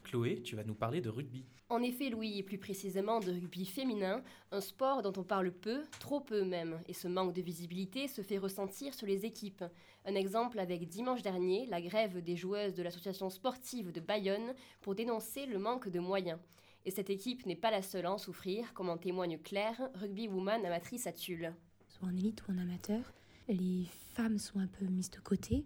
Chloé, 0.05 0.43
tu 0.43 0.57
vas 0.57 0.65
nous 0.65 0.75
parler 0.75 1.01
de 1.01 1.09
rugby. 1.09 1.45
En 1.69 1.83
effet, 1.83 2.11
Louis, 2.11 2.39
et 2.39 2.43
plus 2.43 2.59
précisément 2.59 3.19
de 3.19 3.33
rugby 3.33 3.65
féminin, 3.65 4.23
un 4.51 4.61
sport 4.61 5.03
dont 5.03 5.13
on 5.17 5.25
parle 5.25 5.51
peu, 5.51 5.83
trop 6.01 6.21
peu 6.21 6.45
même, 6.45 6.81
et 6.87 6.93
ce 6.93 7.09
manque 7.09 7.35
de 7.35 7.41
visibilité 7.41 8.09
se 8.09 8.21
fait 8.23 8.39
ressentir 8.39 8.93
sur 8.93 9.07
les 9.07 9.25
équipes. 9.25 9.65
Un 10.05 10.15
exemple 10.15 10.59
avec 10.59 10.87
dimanche 10.89 11.23
dernier, 11.23 11.67
la 11.67 11.81
grève 11.81 12.23
des 12.23 12.37
joueuses 12.37 12.75
de 12.75 12.83
l'association 12.83 13.31
sportive 13.31 13.91
de 13.91 14.01
Bayonne 14.01 14.55
pour 14.81 14.95
dénoncer 14.95 15.47
le 15.47 15.59
manque 15.59 15.89
de 15.89 15.99
moyens. 15.99 16.39
Et 16.85 16.91
cette 16.91 17.11
équipe 17.11 17.47
n'est 17.47 17.57
pas 17.57 17.71
la 17.71 17.83
seule 17.83 18.07
à 18.07 18.13
en 18.13 18.19
souffrir, 18.19 18.75
comme 18.75 18.91
en 18.91 18.99
témoigne 18.99 19.39
Claire, 19.39 19.89
rugby 19.95 20.29
woman 20.29 20.67
amatrice 20.67 21.07
à 21.07 21.13
Tulle. 21.13 21.55
Soit 21.89 22.09
en 22.09 22.17
élite 22.17 22.43
ou 22.47 22.53
en 22.53 22.59
amateur, 22.59 23.13
les 23.49 23.87
femmes 24.15 24.39
sont 24.39 24.59
un 24.59 24.67
peu 24.67 24.85
mises 24.85 25.11
de 25.11 25.21
côté 25.21 25.65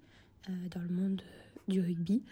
euh, 0.48 0.52
dans 0.70 0.82
le 0.82 0.88
monde 0.88 1.22
du 1.68 1.80
rugby. 1.80 2.22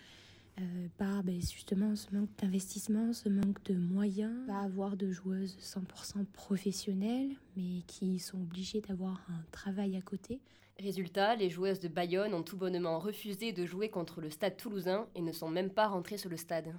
Euh, 0.61 0.87
par 0.99 1.25
ben, 1.25 1.40
justement 1.40 1.96
ce 1.96 2.14
manque 2.14 2.30
d'investissement, 2.40 3.12
ce 3.12 3.28
manque 3.28 3.62
de 3.64 3.75
moyens, 3.75 4.46
pas 4.46 4.61
avoir 4.61 4.96
de 4.96 5.11
joueuses 5.11 5.56
100% 5.61 6.25
professionnelles, 6.26 7.30
mais 7.56 7.82
qui 7.88 8.20
sont 8.20 8.40
obligées 8.40 8.80
d'avoir 8.80 9.20
un 9.30 9.44
travail 9.50 9.96
à 9.96 10.00
côté. 10.00 10.40
Résultat, 10.78 11.34
les 11.34 11.50
joueuses 11.50 11.80
de 11.80 11.88
Bayonne 11.88 12.34
ont 12.34 12.42
tout 12.42 12.56
bonnement 12.56 13.00
refusé 13.00 13.52
de 13.52 13.66
jouer 13.66 13.88
contre 13.88 14.20
le 14.20 14.30
stade 14.30 14.56
toulousain 14.56 15.06
et 15.16 15.23
ne 15.23 15.32
sont 15.32 15.49
même 15.49 15.70
pas 15.70 15.88
rentrées 15.88 16.18
sur 16.18 16.30
le 16.30 16.37
stade. 16.37 16.73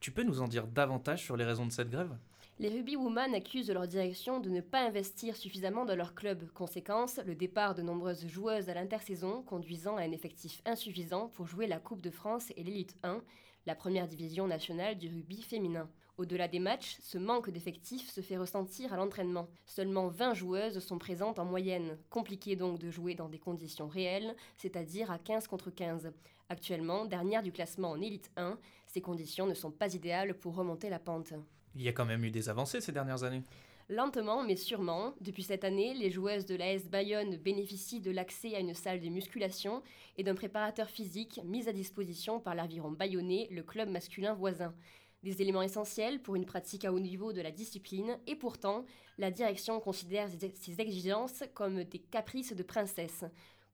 Tu 0.00 0.10
peux 0.10 0.22
nous 0.22 0.40
en 0.40 0.48
dire 0.48 0.66
davantage 0.66 1.22
sur 1.22 1.36
les 1.36 1.44
raisons 1.44 1.66
de 1.66 1.72
cette 1.72 1.90
grève? 1.90 2.16
Les 2.60 2.68
rugby 2.68 2.94
women 2.94 3.34
accusent 3.34 3.70
leur 3.70 3.88
direction 3.88 4.38
de 4.38 4.50
ne 4.50 4.60
pas 4.60 4.82
investir 4.82 5.34
suffisamment 5.34 5.86
dans 5.86 5.96
leur 5.96 6.14
club. 6.14 6.46
Conséquence, 6.52 7.18
le 7.24 7.34
départ 7.34 7.74
de 7.74 7.80
nombreuses 7.80 8.26
joueuses 8.26 8.68
à 8.68 8.74
l'intersaison, 8.74 9.40
conduisant 9.40 9.96
à 9.96 10.02
un 10.02 10.12
effectif 10.12 10.60
insuffisant 10.66 11.28
pour 11.28 11.46
jouer 11.46 11.66
la 11.66 11.78
Coupe 11.78 12.02
de 12.02 12.10
France 12.10 12.52
et 12.58 12.62
l'élite 12.62 12.98
1, 13.02 13.22
la 13.64 13.74
première 13.74 14.06
division 14.06 14.46
nationale 14.46 14.98
du 14.98 15.08
rugby 15.08 15.40
féminin. 15.40 15.88
Au-delà 16.18 16.48
des 16.48 16.58
matchs, 16.58 16.98
ce 17.00 17.16
manque 17.16 17.48
d'effectifs 17.48 18.10
se 18.10 18.20
fait 18.20 18.36
ressentir 18.36 18.92
à 18.92 18.98
l'entraînement. 18.98 19.48
Seulement 19.64 20.08
20 20.08 20.34
joueuses 20.34 20.80
sont 20.80 20.98
présentes 20.98 21.38
en 21.38 21.46
moyenne. 21.46 21.96
Compliqué 22.10 22.56
donc 22.56 22.78
de 22.78 22.90
jouer 22.90 23.14
dans 23.14 23.30
des 23.30 23.38
conditions 23.38 23.88
réelles, 23.88 24.36
c'est-à-dire 24.58 25.10
à 25.10 25.18
15 25.18 25.48
contre 25.48 25.70
15. 25.70 26.12
Actuellement, 26.50 27.06
dernière 27.06 27.42
du 27.42 27.52
classement 27.52 27.92
en 27.92 28.02
élite 28.02 28.30
1, 28.36 28.58
ces 28.86 29.00
conditions 29.00 29.46
ne 29.46 29.54
sont 29.54 29.70
pas 29.70 29.94
idéales 29.94 30.34
pour 30.34 30.56
remonter 30.56 30.90
la 30.90 30.98
pente. 30.98 31.32
Il 31.74 31.82
y 31.82 31.88
a 31.88 31.92
quand 31.92 32.04
même 32.04 32.24
eu 32.24 32.30
des 32.30 32.48
avancées 32.48 32.80
ces 32.80 32.92
dernières 32.92 33.24
années. 33.24 33.42
Lentement 33.88 34.44
mais 34.44 34.56
sûrement, 34.56 35.14
depuis 35.20 35.42
cette 35.42 35.64
année, 35.64 35.94
les 35.94 36.10
joueuses 36.10 36.46
de 36.46 36.54
l'AS 36.54 36.88
Bayonne 36.88 37.36
bénéficient 37.36 38.00
de 38.00 38.12
l'accès 38.12 38.54
à 38.54 38.60
une 38.60 38.74
salle 38.74 39.00
de 39.00 39.08
musculation 39.08 39.82
et 40.16 40.22
d'un 40.22 40.36
préparateur 40.36 40.88
physique 40.88 41.40
mis 41.44 41.68
à 41.68 41.72
disposition 41.72 42.38
par 42.38 42.54
l'aviron 42.54 42.92
bayonnais, 42.92 43.48
le 43.50 43.64
club 43.64 43.88
masculin 43.88 44.32
voisin 44.32 44.72
des 45.22 45.42
éléments 45.42 45.62
essentiels 45.62 46.20
pour 46.20 46.36
une 46.36 46.46
pratique 46.46 46.84
à 46.84 46.92
haut 46.92 47.00
niveau 47.00 47.32
de 47.32 47.40
la 47.40 47.50
discipline, 47.50 48.16
et 48.26 48.36
pourtant, 48.36 48.86
la 49.18 49.30
direction 49.30 49.80
considère 49.80 50.28
ces 50.54 50.80
exigences 50.80 51.44
comme 51.54 51.84
des 51.84 51.98
caprices 51.98 52.54
de 52.54 52.62
princesse. 52.62 53.24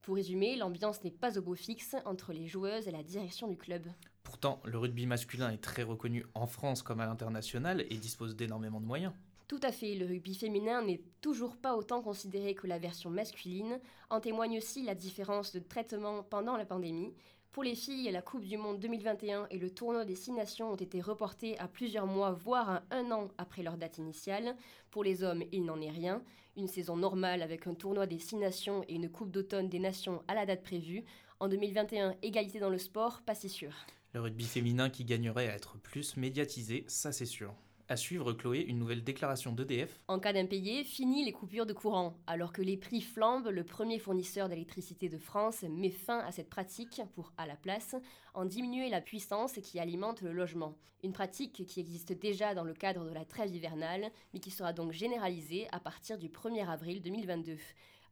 Pour 0.02 0.16
résumer, 0.16 0.56
l'ambiance 0.56 1.02
n'est 1.04 1.10
pas 1.10 1.38
au 1.38 1.42
beau 1.42 1.54
fixe 1.54 1.94
entre 2.04 2.32
les 2.32 2.46
joueuses 2.46 2.88
et 2.88 2.92
la 2.92 3.02
direction 3.02 3.48
du 3.48 3.56
club. 3.56 3.86
Pourtant, 4.26 4.60
le 4.64 4.76
rugby 4.76 5.06
masculin 5.06 5.52
est 5.52 5.62
très 5.62 5.84
reconnu 5.84 6.26
en 6.34 6.48
France 6.48 6.82
comme 6.82 6.98
à 6.98 7.06
l'international 7.06 7.86
et 7.88 7.96
dispose 7.96 8.34
d'énormément 8.34 8.80
de 8.80 8.84
moyens. 8.84 9.12
Tout 9.46 9.60
à 9.62 9.70
fait, 9.70 9.94
le 9.94 10.04
rugby 10.04 10.34
féminin 10.34 10.82
n'est 10.82 11.00
toujours 11.20 11.56
pas 11.56 11.76
autant 11.76 12.02
considéré 12.02 12.56
que 12.56 12.66
la 12.66 12.80
version 12.80 13.08
masculine. 13.08 13.78
En 14.10 14.18
témoigne 14.18 14.58
aussi 14.58 14.82
la 14.82 14.96
différence 14.96 15.52
de 15.52 15.60
traitement 15.60 16.24
pendant 16.24 16.56
la 16.56 16.66
pandémie. 16.66 17.14
Pour 17.52 17.62
les 17.62 17.76
filles, 17.76 18.10
la 18.10 18.20
Coupe 18.20 18.44
du 18.44 18.56
Monde 18.58 18.80
2021 18.80 19.46
et 19.50 19.58
le 19.58 19.70
tournoi 19.70 20.04
des 20.04 20.16
Six 20.16 20.32
Nations 20.32 20.72
ont 20.72 20.76
été 20.76 21.00
reportés 21.00 21.56
à 21.60 21.68
plusieurs 21.68 22.08
mois, 22.08 22.32
voire 22.32 22.68
à 22.68 22.82
un 22.90 23.12
an 23.12 23.28
après 23.38 23.62
leur 23.62 23.76
date 23.76 23.98
initiale. 23.98 24.56
Pour 24.90 25.04
les 25.04 25.22
hommes, 25.22 25.44
il 25.52 25.64
n'en 25.64 25.80
est 25.80 25.90
rien. 25.90 26.20
Une 26.56 26.66
saison 26.66 26.96
normale 26.96 27.42
avec 27.42 27.68
un 27.68 27.74
tournoi 27.74 28.08
des 28.08 28.18
Six 28.18 28.36
Nations 28.36 28.82
et 28.88 28.96
une 28.96 29.08
Coupe 29.08 29.30
d'automne 29.30 29.68
des 29.68 29.78
Nations 29.78 30.24
à 30.26 30.34
la 30.34 30.46
date 30.46 30.64
prévue. 30.64 31.04
En 31.38 31.46
2021, 31.46 32.16
égalité 32.22 32.58
dans 32.58 32.70
le 32.70 32.78
sport, 32.78 33.22
pas 33.22 33.36
si 33.36 33.48
sûr. 33.48 33.72
Le 34.16 34.22
rugby 34.22 34.46
féminin 34.46 34.88
qui 34.88 35.04
gagnerait 35.04 35.50
à 35.50 35.54
être 35.54 35.76
plus 35.76 36.16
médiatisé, 36.16 36.86
ça 36.88 37.12
c'est 37.12 37.26
sûr. 37.26 37.52
À 37.86 37.98
suivre, 37.98 38.32
Chloé, 38.32 38.64
une 38.66 38.78
nouvelle 38.78 39.04
déclaration 39.04 39.52
d'EDF. 39.52 40.00
En 40.08 40.18
cas 40.18 40.32
d'impayé, 40.32 40.84
fini 40.84 41.22
les 41.26 41.32
coupures 41.32 41.66
de 41.66 41.74
courant. 41.74 42.16
Alors 42.26 42.54
que 42.54 42.62
les 42.62 42.78
prix 42.78 43.02
flambent, 43.02 43.48
le 43.48 43.62
premier 43.62 43.98
fournisseur 43.98 44.48
d'électricité 44.48 45.10
de 45.10 45.18
France 45.18 45.64
met 45.68 45.90
fin 45.90 46.20
à 46.20 46.32
cette 46.32 46.48
pratique 46.48 47.02
pour, 47.14 47.34
à 47.36 47.44
la 47.44 47.56
place, 47.56 47.94
en 48.32 48.46
diminuer 48.46 48.88
la 48.88 49.02
puissance 49.02 49.58
qui 49.62 49.78
alimente 49.78 50.22
le 50.22 50.32
logement. 50.32 50.78
Une 51.04 51.12
pratique 51.12 51.66
qui 51.66 51.78
existe 51.78 52.14
déjà 52.14 52.54
dans 52.54 52.64
le 52.64 52.72
cadre 52.72 53.04
de 53.04 53.12
la 53.12 53.26
trêve 53.26 53.54
hivernale, 53.54 54.10
mais 54.32 54.40
qui 54.40 54.50
sera 54.50 54.72
donc 54.72 54.92
généralisée 54.92 55.68
à 55.72 55.78
partir 55.78 56.16
du 56.16 56.30
1er 56.30 56.66
avril 56.66 57.02
2022. 57.02 57.58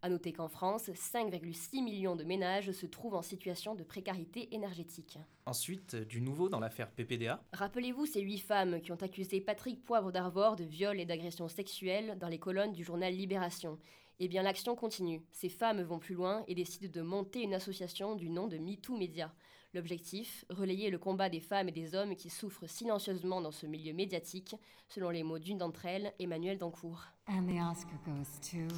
A 0.04 0.10
noter 0.10 0.34
qu'en 0.34 0.48
France, 0.48 0.90
5,6 0.90 1.82
millions 1.82 2.14
de 2.14 2.24
ménages 2.24 2.72
se 2.72 2.84
trouvent 2.84 3.14
en 3.14 3.22
situation 3.22 3.74
de 3.74 3.82
précarité 3.82 4.54
énergétique. 4.54 5.16
Ensuite, 5.46 5.96
du 5.96 6.20
nouveau 6.20 6.50
dans 6.50 6.60
l'affaire 6.60 6.90
PPDA. 6.90 7.42
Rappelez-vous 7.54 8.04
ces 8.04 8.20
huit 8.20 8.40
femmes 8.40 8.82
qui 8.82 8.92
ont 8.92 9.02
accusé 9.02 9.40
Patrick 9.40 9.82
Poivre 9.82 10.12
d'Arvor 10.12 10.56
de 10.56 10.64
viol 10.64 11.00
et 11.00 11.06
d'agression 11.06 11.48
sexuelle 11.48 12.18
dans 12.20 12.28
les 12.28 12.38
colonnes 12.38 12.74
du 12.74 12.84
journal 12.84 13.14
Libération. 13.14 13.78
Eh 14.20 14.28
bien, 14.28 14.42
l'action 14.42 14.76
continue. 14.76 15.22
Ces 15.32 15.48
femmes 15.48 15.80
vont 15.80 15.98
plus 15.98 16.14
loin 16.14 16.44
et 16.48 16.54
décident 16.54 16.92
de 16.92 17.00
monter 17.00 17.40
une 17.40 17.54
association 17.54 18.14
du 18.14 18.28
nom 18.28 18.46
de 18.46 18.58
MeToo 18.58 18.98
Media. 18.98 19.32
L'objectif, 19.74 20.44
relayer 20.50 20.88
le 20.88 20.98
combat 20.98 21.28
des 21.28 21.40
femmes 21.40 21.68
et 21.68 21.72
des 21.72 21.96
hommes 21.96 22.14
qui 22.14 22.30
souffrent 22.30 22.68
silencieusement 22.68 23.40
dans 23.40 23.50
ce 23.50 23.66
milieu 23.66 23.92
médiatique, 23.92 24.54
selon 24.88 25.10
les 25.10 25.24
mots 25.24 25.40
d'une 25.40 25.58
d'entre 25.58 25.84
elles, 25.86 26.12
Emmanuel 26.20 26.58
Dancourt. 26.58 27.06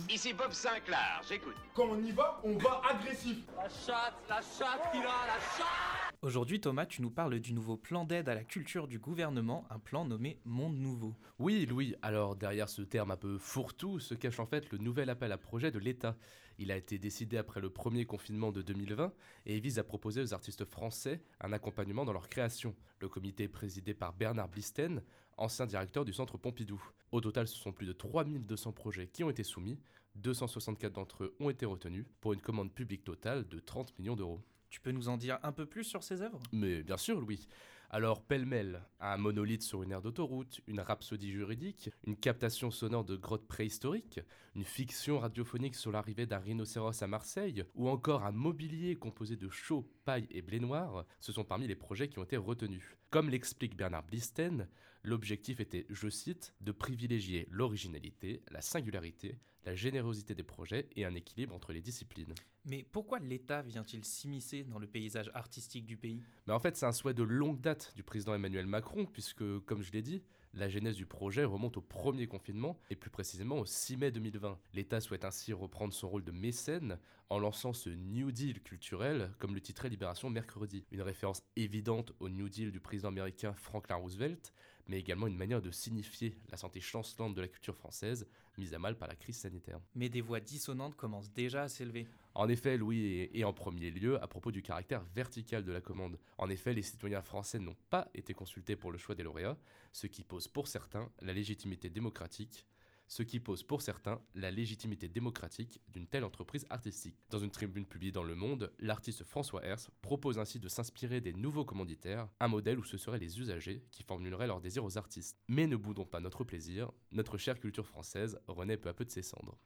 Ici 0.09 0.33
Bob 0.33 0.53
Sinclair, 0.53 1.21
j'écoute. 1.29 1.57
Quand 1.75 1.89
on 1.91 2.03
y 2.03 2.13
va, 2.13 2.41
on 2.45 2.57
va 2.57 2.81
agressif. 2.89 3.37
La 3.57 3.69
chatte, 3.69 4.15
la 4.27 4.41
chatte 4.41 4.91
qui 4.91 4.99
a, 4.99 5.03
la 5.03 5.39
chatte 5.59 5.97
Aujourd'hui, 6.23 6.61
Thomas, 6.61 6.87
tu 6.87 7.03
nous 7.03 7.11
parles 7.11 7.41
du 7.41 7.53
nouveau 7.53 7.77
plan 7.77 8.07
d'aide 8.07 8.31
à 8.31 8.35
la 8.35 8.43
culture 8.43 8.89
du 8.89 8.99
gouvernement, 8.99 9.67
un 9.69 9.79
plan 9.79 10.07
nommé 10.07 10.41
Monde 10.47 10.79
Nouveau. 10.79 11.15
Oui, 11.39 11.67
Louis, 11.67 11.95
alors 12.01 12.37
derrière 12.37 12.71
ce 12.71 12.81
terme 12.81 13.11
un 13.11 13.17
peu 13.19 13.37
fourre-tout 13.37 14.01
se 14.01 14.15
cache 14.15 14.41
en 14.41 14.47
fait 14.47 14.73
le 14.73 14.79
nouvel 14.79 15.11
appel 15.11 15.31
à 15.31 15.37
projet 15.37 15.71
de 15.71 15.79
l'État. 15.79 16.17
Il 16.59 16.71
a 16.73 16.77
été 16.77 16.99
décidé 16.99 17.37
après 17.37 17.61
le 17.61 17.71
premier 17.71 18.07
confinement 18.07 18.53
de 18.53 18.63
2020 18.63 19.13
et 19.47 19.61
vise 19.61 19.79
à 19.79 19.85
proposer 19.85 20.23
aux 20.23 20.35
artistes 20.35 20.65
français 20.65 21.23
un 21.41 21.53
accompagnement 21.53 22.05
dans 22.05 22.13
leur 22.13 22.29
création. 22.29 22.75
Le 23.01 23.09
comité 23.09 23.45
est 23.45 23.49
présidé 23.49 23.95
par 23.95 24.15
Bernard 24.15 24.49
Blisten, 24.49 25.03
ancien 25.37 25.67
directeur 25.67 26.05
du 26.05 26.13
Centre 26.13 26.39
Pompidou. 26.39 26.83
Au 27.13 27.21
total, 27.21 27.47
ce 27.47 27.57
sont 27.57 27.73
plus 27.73 27.87
de 27.87 27.93
3200 27.93 28.73
projets 28.73 29.09
qui 29.09 29.23
ont 29.23 29.31
été 29.31 29.43
soumis, 29.43 29.79
264 30.17 30.93
d'entre 30.95 31.25
eux 31.25 31.37
ont 31.41 31.51
été 31.51 31.67
retenus 31.67 32.07
pour 32.21 32.33
une 32.33 32.41
commande 32.41 32.73
publique 32.73 33.05
totale 33.05 33.47
de 33.49 33.59
30 33.59 33.99
millions 33.99 34.17
d'euros. 34.17 34.43
Tu 34.71 34.81
peux 34.81 34.91
nous 34.91 35.09
en 35.09 35.17
dire 35.17 35.39
un 35.43 35.53
peu 35.53 35.67
plus 35.67 35.85
sur 35.85 36.03
ces 36.03 36.23
œuvres? 36.23 36.41
Mais 36.53 36.83
bien 36.83 36.97
sûr, 36.97 37.21
Louis. 37.21 37.47
Alors, 37.91 38.21
pêle-mêle, 38.23 38.83
un 38.99 39.17
monolithe 39.17 39.63
sur 39.63 39.83
une 39.83 39.93
aire 39.93 40.03
d'autoroute, 40.03 40.61
une 40.67 40.81
rhapsodie 40.81 41.31
juridique, 41.31 41.91
une 42.05 42.17
captation 42.17 42.73
sonore 42.73 43.05
de 43.05 43.15
grottes 43.15 43.47
préhistoriques, 43.47 44.21
une 44.57 44.65
fiction 44.65 45.21
radiophonique 45.21 45.77
sur 45.77 45.93
l'arrivée 45.93 46.27
d'un 46.27 46.39
rhinocéros 46.39 47.03
à 47.03 47.07
Marseille, 47.07 47.65
ou 47.75 47.89
encore 47.89 48.25
un 48.25 48.33
mobilier 48.33 48.97
composé 48.97 49.37
de 49.37 49.49
chaux, 49.49 49.89
paille 50.05 50.27
et 50.31 50.43
blé 50.43 50.59
noir, 50.59 51.05
ce 51.21 51.33
sont 51.33 51.45
parmi 51.45 51.69
les 51.69 51.77
projets 51.77 52.09
qui 52.09 52.19
ont 52.19 52.25
été 52.25 52.37
retenus. 52.37 52.97
Comme 53.17 53.31
l'explique 53.31 53.79
Bernard 53.79 54.03
Blisten, 54.03 54.69
l'objectif 55.03 55.59
était, 55.59 55.87
je 55.89 56.11
cite, 56.11 56.53
de 56.61 56.71
privilégier 56.71 57.49
l'originalité, 57.51 58.43
la 58.51 58.61
singularité, 58.61 59.39
la 59.65 59.75
générosité 59.75 60.35
des 60.35 60.43
projets 60.43 60.91
et 60.97 61.07
un 61.07 61.15
équilibre 61.15 61.55
entre 61.55 61.73
les 61.73 61.81
disciplines. 61.81 62.35
Mais 62.67 62.83
pourquoi 62.93 63.19
l'État 63.19 63.63
vient-il 63.63 64.05
s'immiscer 64.05 64.65
dans 64.65 64.79
le 64.79 64.87
paysage 64.87 65.31
artistique 65.33 65.87
du 65.87 65.97
pays? 65.97 66.21
Mais 66.47 66.53
En 66.53 66.59
fait, 66.59 66.77
c'est 66.77 66.85
un 66.85 66.93
souhait 66.93 67.15
de 67.15 67.23
longue 67.23 67.63
date 67.63 67.95
du 67.97 68.03
président 68.03 68.35
Emmanuel 68.35 68.67
Macron, 68.67 69.07
puisque, 69.07 69.61
comme 69.61 69.83
je 69.83 69.93
l'ai 69.93 70.03
dit, 70.03 70.23
la 70.57 70.69
genèse 70.69 70.97
du 70.97 71.07
projet 71.07 71.45
remonte 71.45 71.77
au 71.77 71.83
premier 71.83 72.27
confinement, 72.27 72.79
et 72.91 72.97
plus 72.97 73.11
précisément 73.11 73.59
au 73.59 73.67
6 73.67 73.99
mai 73.99 74.11
2020. 74.11 74.59
L'État 74.73 75.01
souhaite 75.01 75.25
ainsi 75.25 75.53
reprendre 75.53 75.93
son 75.93 76.09
rôle 76.09 76.25
de 76.25 76.33
mécène 76.33 76.99
en 77.29 77.39
lançant 77.39 77.73
ce 77.73 77.91
New 77.91 78.33
Deal 78.33 78.63
culturel, 78.63 79.33
comme 79.39 79.55
le 79.55 79.61
titrait 79.61 79.91
Libération 79.91 80.31
mercredi. 80.31 80.85
Une 80.93 81.03
référence 81.03 81.43
évidente 81.57 82.13
au 82.21 82.29
New 82.29 82.49
Deal 82.49 82.73
du 82.73 82.81
président 82.81 83.09
américain 83.09 83.53
Franklin 83.53 83.97
Roosevelt, 83.97 84.53
mais 84.89 84.99
également 84.99 85.27
une 85.27 85.37
manière 85.37 85.61
de 85.61 85.71
signifier 85.71 86.37
la 86.51 86.57
santé 86.57 86.81
chancelante 86.81 87.35
de 87.35 87.41
la 87.43 87.49
culture 87.49 87.77
française, 87.77 88.27
mise 88.57 88.73
à 88.73 88.79
mal 88.79 88.97
par 88.97 89.09
la 89.09 89.17
crise 89.17 89.37
sanitaire. 89.37 89.81
Mais 89.95 90.09
des 90.09 90.21
voix 90.21 90.41
dissonantes 90.41 90.97
commencent 90.97 91.33
déjà 91.33 91.65
à 91.65 91.69
s'élever. 91.69 92.07
En 92.39 92.51
effet, 92.51 92.77
Louis, 92.77 93.31
et 93.33 93.45
en 93.45 93.55
premier 93.55 93.91
lieu 93.91 94.23
à 94.23 94.27
propos 94.27 94.53
du 94.53 94.61
caractère 94.61 95.03
vertical 95.15 95.65
de 95.65 95.73
la 95.73 95.81
commande. 95.81 96.19
En 96.37 96.51
effet, 96.51 96.75
les 96.75 96.83
citoyens 96.83 97.23
français 97.23 97.59
n'ont 97.59 97.77
pas 97.89 98.11
été 98.15 98.35
consultés 98.35 98.77
pour 98.77 98.93
le 98.93 98.99
choix 98.99 99.15
des 99.15 99.23
lauréats, 99.23 99.57
ce 99.91 100.07
qui 100.07 100.23
pose 100.23 100.47
pour 100.47 100.69
certains 100.69 101.11
la 101.23 101.33
légitimité 101.33 101.89
démocratique 101.89 102.67
ce 103.09 103.23
qui 103.23 103.39
pose 103.39 103.63
pour 103.63 103.83
certains 103.83 104.21
la 104.35 104.51
légitimité 104.51 105.09
démocratique 105.09 105.81
d'une 105.93 106.09
telle 106.09 106.25
entreprise 106.25 106.67
artistique. 106.71 107.15
Dans 107.31 107.39
une 107.39 107.53
tribune 107.53 107.87
publiée 107.87 108.11
dans 108.11 108.25
Le 108.25 108.35
Monde, 108.35 108.73
l'artiste 108.81 109.23
François 109.23 109.65
Hers 109.65 109.91
propose 110.03 110.41
ainsi 110.41 110.59
de 110.59 110.69
s'inspirer 110.69 111.21
des 111.21 111.33
nouveaux 111.33 111.65
commanditaires, 111.65 112.29
un 112.41 112.49
modèle 112.49 112.81
où 112.81 112.85
ce 112.85 112.99
seraient 112.99 113.21
les 113.21 113.39
usagers 113.39 113.85
qui 113.93 114.03
formuleraient 114.03 114.49
leur 114.49 114.61
désir 114.61 114.85
aux 114.85 114.99
artistes. 114.99 115.39
Mais 115.47 115.69
ne 115.69 115.77
boudons 115.77 116.05
pas 116.05 116.19
notre 116.19 116.43
plaisir, 116.43 116.91
notre 117.13 117.39
chère 117.39 117.61
culture 117.61 117.87
française 117.87 118.41
renaît 118.49 118.77
peu 118.77 118.89
à 118.89 118.95
peu 118.95 119.05
de 119.05 119.11
ses 119.13 119.23
cendres. 119.23 119.57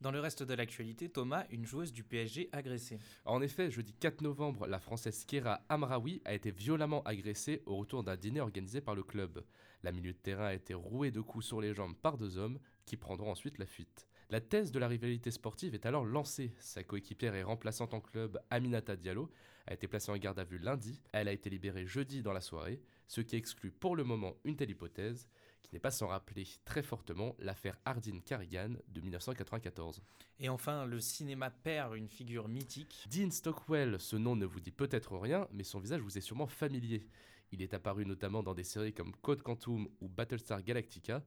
Dans 0.00 0.10
le 0.10 0.20
reste 0.20 0.42
de 0.42 0.54
l'actualité, 0.54 1.10
Thomas, 1.10 1.44
une 1.50 1.66
joueuse 1.66 1.92
du 1.92 2.04
PSG 2.04 2.48
agressée. 2.52 2.98
En 3.26 3.42
effet, 3.42 3.70
jeudi 3.70 3.92
4 3.92 4.22
novembre, 4.22 4.66
la 4.66 4.78
française 4.78 5.26
Kera 5.26 5.60
Amraoui 5.68 6.22
a 6.24 6.32
été 6.32 6.50
violemment 6.50 7.02
agressée 7.02 7.62
au 7.66 7.76
retour 7.76 8.02
d'un 8.02 8.16
dîner 8.16 8.40
organisé 8.40 8.80
par 8.80 8.94
le 8.94 9.02
club. 9.02 9.44
La 9.82 9.92
milieu 9.92 10.14
de 10.14 10.18
terrain 10.18 10.46
a 10.46 10.54
été 10.54 10.72
rouée 10.72 11.10
de 11.10 11.20
coups 11.20 11.44
sur 11.44 11.60
les 11.60 11.74
jambes 11.74 11.94
par 12.00 12.16
deux 12.16 12.38
hommes 12.38 12.58
qui 12.86 12.96
prendront 12.96 13.30
ensuite 13.30 13.58
la 13.58 13.66
fuite. 13.66 14.06
La 14.30 14.40
thèse 14.40 14.72
de 14.72 14.78
la 14.78 14.88
rivalité 14.88 15.30
sportive 15.30 15.74
est 15.74 15.84
alors 15.84 16.06
lancée. 16.06 16.54
Sa 16.60 16.82
coéquipière 16.82 17.34
et 17.34 17.42
remplaçante 17.42 17.92
en 17.92 18.00
club, 18.00 18.40
Aminata 18.48 18.96
Diallo, 18.96 19.30
a 19.66 19.74
été 19.74 19.86
placée 19.86 20.12
en 20.12 20.16
garde 20.16 20.38
à 20.38 20.44
vue 20.44 20.58
lundi. 20.58 21.02
Elle 21.12 21.28
a 21.28 21.32
été 21.32 21.50
libérée 21.50 21.86
jeudi 21.86 22.22
dans 22.22 22.32
la 22.32 22.40
soirée, 22.40 22.80
ce 23.06 23.20
qui 23.20 23.36
exclut 23.36 23.70
pour 23.70 23.96
le 23.96 24.04
moment 24.04 24.36
une 24.44 24.56
telle 24.56 24.70
hypothèse, 24.70 25.28
qui 25.62 25.74
n'est 25.74 25.80
pas 25.80 25.90
sans 25.90 26.08
rappeler 26.08 26.46
très 26.64 26.82
fortement 26.82 27.34
l'affaire 27.38 27.78
Hardin 27.84 28.20
Carrigan 28.20 28.74
de 28.88 29.00
1994. 29.00 30.02
Et 30.38 30.48
enfin, 30.48 30.86
le 30.86 31.00
cinéma 31.00 31.50
perd 31.50 31.94
une 31.96 32.08
figure 32.08 32.48
mythique. 32.48 33.06
Dean 33.10 33.30
Stockwell, 33.30 34.00
ce 34.00 34.16
nom 34.16 34.36
ne 34.36 34.46
vous 34.46 34.60
dit 34.60 34.72
peut-être 34.72 35.16
rien, 35.16 35.46
mais 35.52 35.64
son 35.64 35.78
visage 35.78 36.00
vous 36.00 36.18
est 36.18 36.22
sûrement 36.22 36.46
familier. 36.46 37.06
Il 37.52 37.62
est 37.62 37.74
apparu 37.74 38.06
notamment 38.06 38.42
dans 38.42 38.54
des 38.54 38.64
séries 38.64 38.94
comme 38.94 39.14
Code 39.16 39.42
Quantum 39.42 39.88
ou 40.00 40.08
Battlestar 40.08 40.62
Galactica. 40.62 41.22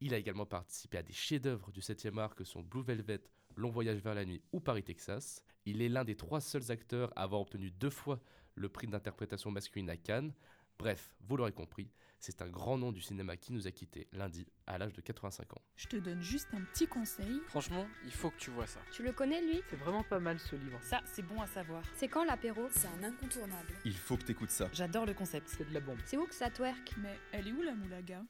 Il 0.00 0.14
a 0.14 0.18
également 0.18 0.46
participé 0.46 0.98
à 0.98 1.02
des 1.02 1.12
chefs-d'œuvre 1.12 1.72
du 1.72 1.80
7e 1.80 2.18
art 2.18 2.34
que 2.34 2.44
sont 2.44 2.62
Blue 2.62 2.82
Velvet, 2.82 3.22
Long 3.56 3.70
Voyage 3.70 3.98
vers 3.98 4.14
la 4.14 4.24
nuit 4.24 4.42
ou 4.52 4.60
Paris, 4.60 4.84
Texas. 4.84 5.42
Il 5.66 5.82
est 5.82 5.88
l'un 5.88 6.04
des 6.04 6.16
trois 6.16 6.40
seuls 6.40 6.70
acteurs 6.70 7.12
à 7.16 7.22
avoir 7.22 7.40
obtenu 7.40 7.70
deux 7.70 7.90
fois 7.90 8.20
le 8.54 8.68
prix 8.68 8.86
d'interprétation 8.86 9.50
masculine 9.50 9.90
à 9.90 9.96
Cannes, 9.96 10.32
Bref, 10.78 11.16
vous 11.26 11.36
l'aurez 11.36 11.50
compris, 11.50 11.90
c'est 12.20 12.40
un 12.40 12.48
grand 12.48 12.78
nom 12.78 12.92
du 12.92 13.00
cinéma 13.00 13.36
qui 13.36 13.52
nous 13.52 13.66
a 13.66 13.72
quittés 13.72 14.06
lundi 14.12 14.46
à 14.64 14.78
l'âge 14.78 14.92
de 14.92 15.00
85 15.00 15.54
ans. 15.54 15.62
Je 15.74 15.88
te 15.88 15.96
donne 15.96 16.22
juste 16.22 16.46
un 16.52 16.60
petit 16.60 16.86
conseil. 16.86 17.40
Franchement, 17.48 17.84
il 18.04 18.12
faut 18.12 18.30
que 18.30 18.38
tu 18.38 18.50
vois 18.50 18.68
ça. 18.68 18.78
Tu 18.92 19.02
le 19.02 19.10
connais 19.10 19.42
lui? 19.42 19.60
C'est 19.70 19.76
vraiment 19.76 20.04
pas 20.04 20.20
mal 20.20 20.38
ce 20.38 20.54
livre. 20.54 20.78
Ça, 20.82 21.00
c'est 21.04 21.22
bon 21.22 21.40
à 21.40 21.48
savoir. 21.48 21.82
C'est 21.96 22.06
quand 22.06 22.24
l'apéro? 22.24 22.68
C'est 22.70 22.86
un 22.86 23.02
incontournable. 23.02 23.74
Il 23.84 23.96
faut 23.96 24.16
que 24.16 24.22
t'écoutes 24.22 24.52
ça. 24.52 24.68
J'adore 24.72 25.04
le 25.04 25.14
concept. 25.14 25.48
C'est 25.48 25.68
de 25.68 25.74
la 25.74 25.80
bombe. 25.80 25.98
C'est 26.04 26.16
où 26.16 26.26
que 26.26 26.34
ça 26.34 26.48
twerk? 26.48 26.94
Mais 26.98 27.18
elle 27.32 27.48
est 27.48 27.52
où 27.52 27.62
la 27.62 27.74
moulaga? 27.74 28.22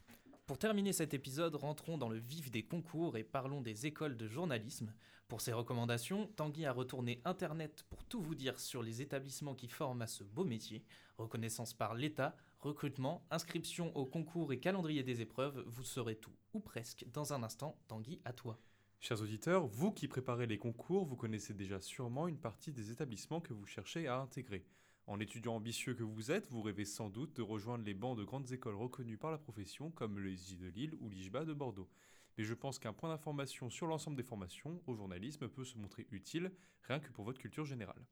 Pour 0.48 0.56
terminer 0.56 0.94
cet 0.94 1.12
épisode, 1.12 1.56
rentrons 1.56 1.98
dans 1.98 2.08
le 2.08 2.16
vif 2.16 2.50
des 2.50 2.62
concours 2.62 3.18
et 3.18 3.22
parlons 3.22 3.60
des 3.60 3.84
écoles 3.84 4.16
de 4.16 4.26
journalisme. 4.26 4.94
Pour 5.28 5.42
ces 5.42 5.52
recommandations, 5.52 6.26
Tanguy 6.36 6.64
a 6.64 6.72
retourné 6.72 7.20
Internet 7.26 7.84
pour 7.90 8.02
tout 8.06 8.22
vous 8.22 8.34
dire 8.34 8.58
sur 8.58 8.82
les 8.82 9.02
établissements 9.02 9.54
qui 9.54 9.68
forment 9.68 10.00
à 10.00 10.06
ce 10.06 10.24
beau 10.24 10.44
métier. 10.44 10.86
Reconnaissance 11.18 11.74
par 11.74 11.94
l'État, 11.94 12.34
recrutement, 12.60 13.26
inscription 13.30 13.94
au 13.94 14.06
concours 14.06 14.50
et 14.50 14.58
calendrier 14.58 15.02
des 15.02 15.20
épreuves, 15.20 15.62
vous 15.66 15.84
saurez 15.84 16.16
tout, 16.16 16.32
ou 16.54 16.60
presque, 16.60 17.04
dans 17.12 17.34
un 17.34 17.42
instant. 17.42 17.78
Tanguy, 17.86 18.18
à 18.24 18.32
toi. 18.32 18.58
Chers 19.00 19.20
auditeurs, 19.20 19.66
vous 19.66 19.92
qui 19.92 20.08
préparez 20.08 20.46
les 20.46 20.56
concours, 20.56 21.04
vous 21.04 21.16
connaissez 21.16 21.52
déjà 21.52 21.78
sûrement 21.78 22.26
une 22.26 22.40
partie 22.40 22.72
des 22.72 22.90
établissements 22.90 23.42
que 23.42 23.52
vous 23.52 23.66
cherchez 23.66 24.06
à 24.06 24.16
intégrer. 24.16 24.64
En 25.08 25.20
étudiant 25.20 25.54
ambitieux 25.54 25.94
que 25.94 26.02
vous 26.02 26.30
êtes, 26.30 26.50
vous 26.50 26.60
rêvez 26.60 26.84
sans 26.84 27.08
doute 27.08 27.34
de 27.34 27.40
rejoindre 27.40 27.82
les 27.82 27.94
bancs 27.94 28.16
de 28.18 28.24
grandes 28.24 28.52
écoles 28.52 28.74
reconnues 28.74 29.16
par 29.16 29.30
la 29.30 29.38
profession 29.38 29.90
comme 29.90 30.18
le 30.18 30.36
SJ 30.36 30.58
de 30.58 30.68
Lille 30.68 30.94
ou 31.00 31.08
l'IJBA 31.08 31.46
de 31.46 31.54
Bordeaux. 31.54 31.88
Mais 32.36 32.44
je 32.44 32.52
pense 32.52 32.78
qu'un 32.78 32.92
point 32.92 33.08
d'information 33.08 33.70
sur 33.70 33.86
l'ensemble 33.86 34.18
des 34.18 34.22
formations 34.22 34.82
au 34.86 34.94
journalisme 34.94 35.48
peut 35.48 35.64
se 35.64 35.78
montrer 35.78 36.06
utile, 36.10 36.52
rien 36.82 37.00
que 37.00 37.10
pour 37.10 37.24
votre 37.24 37.40
culture 37.40 37.64
générale. 37.64 38.04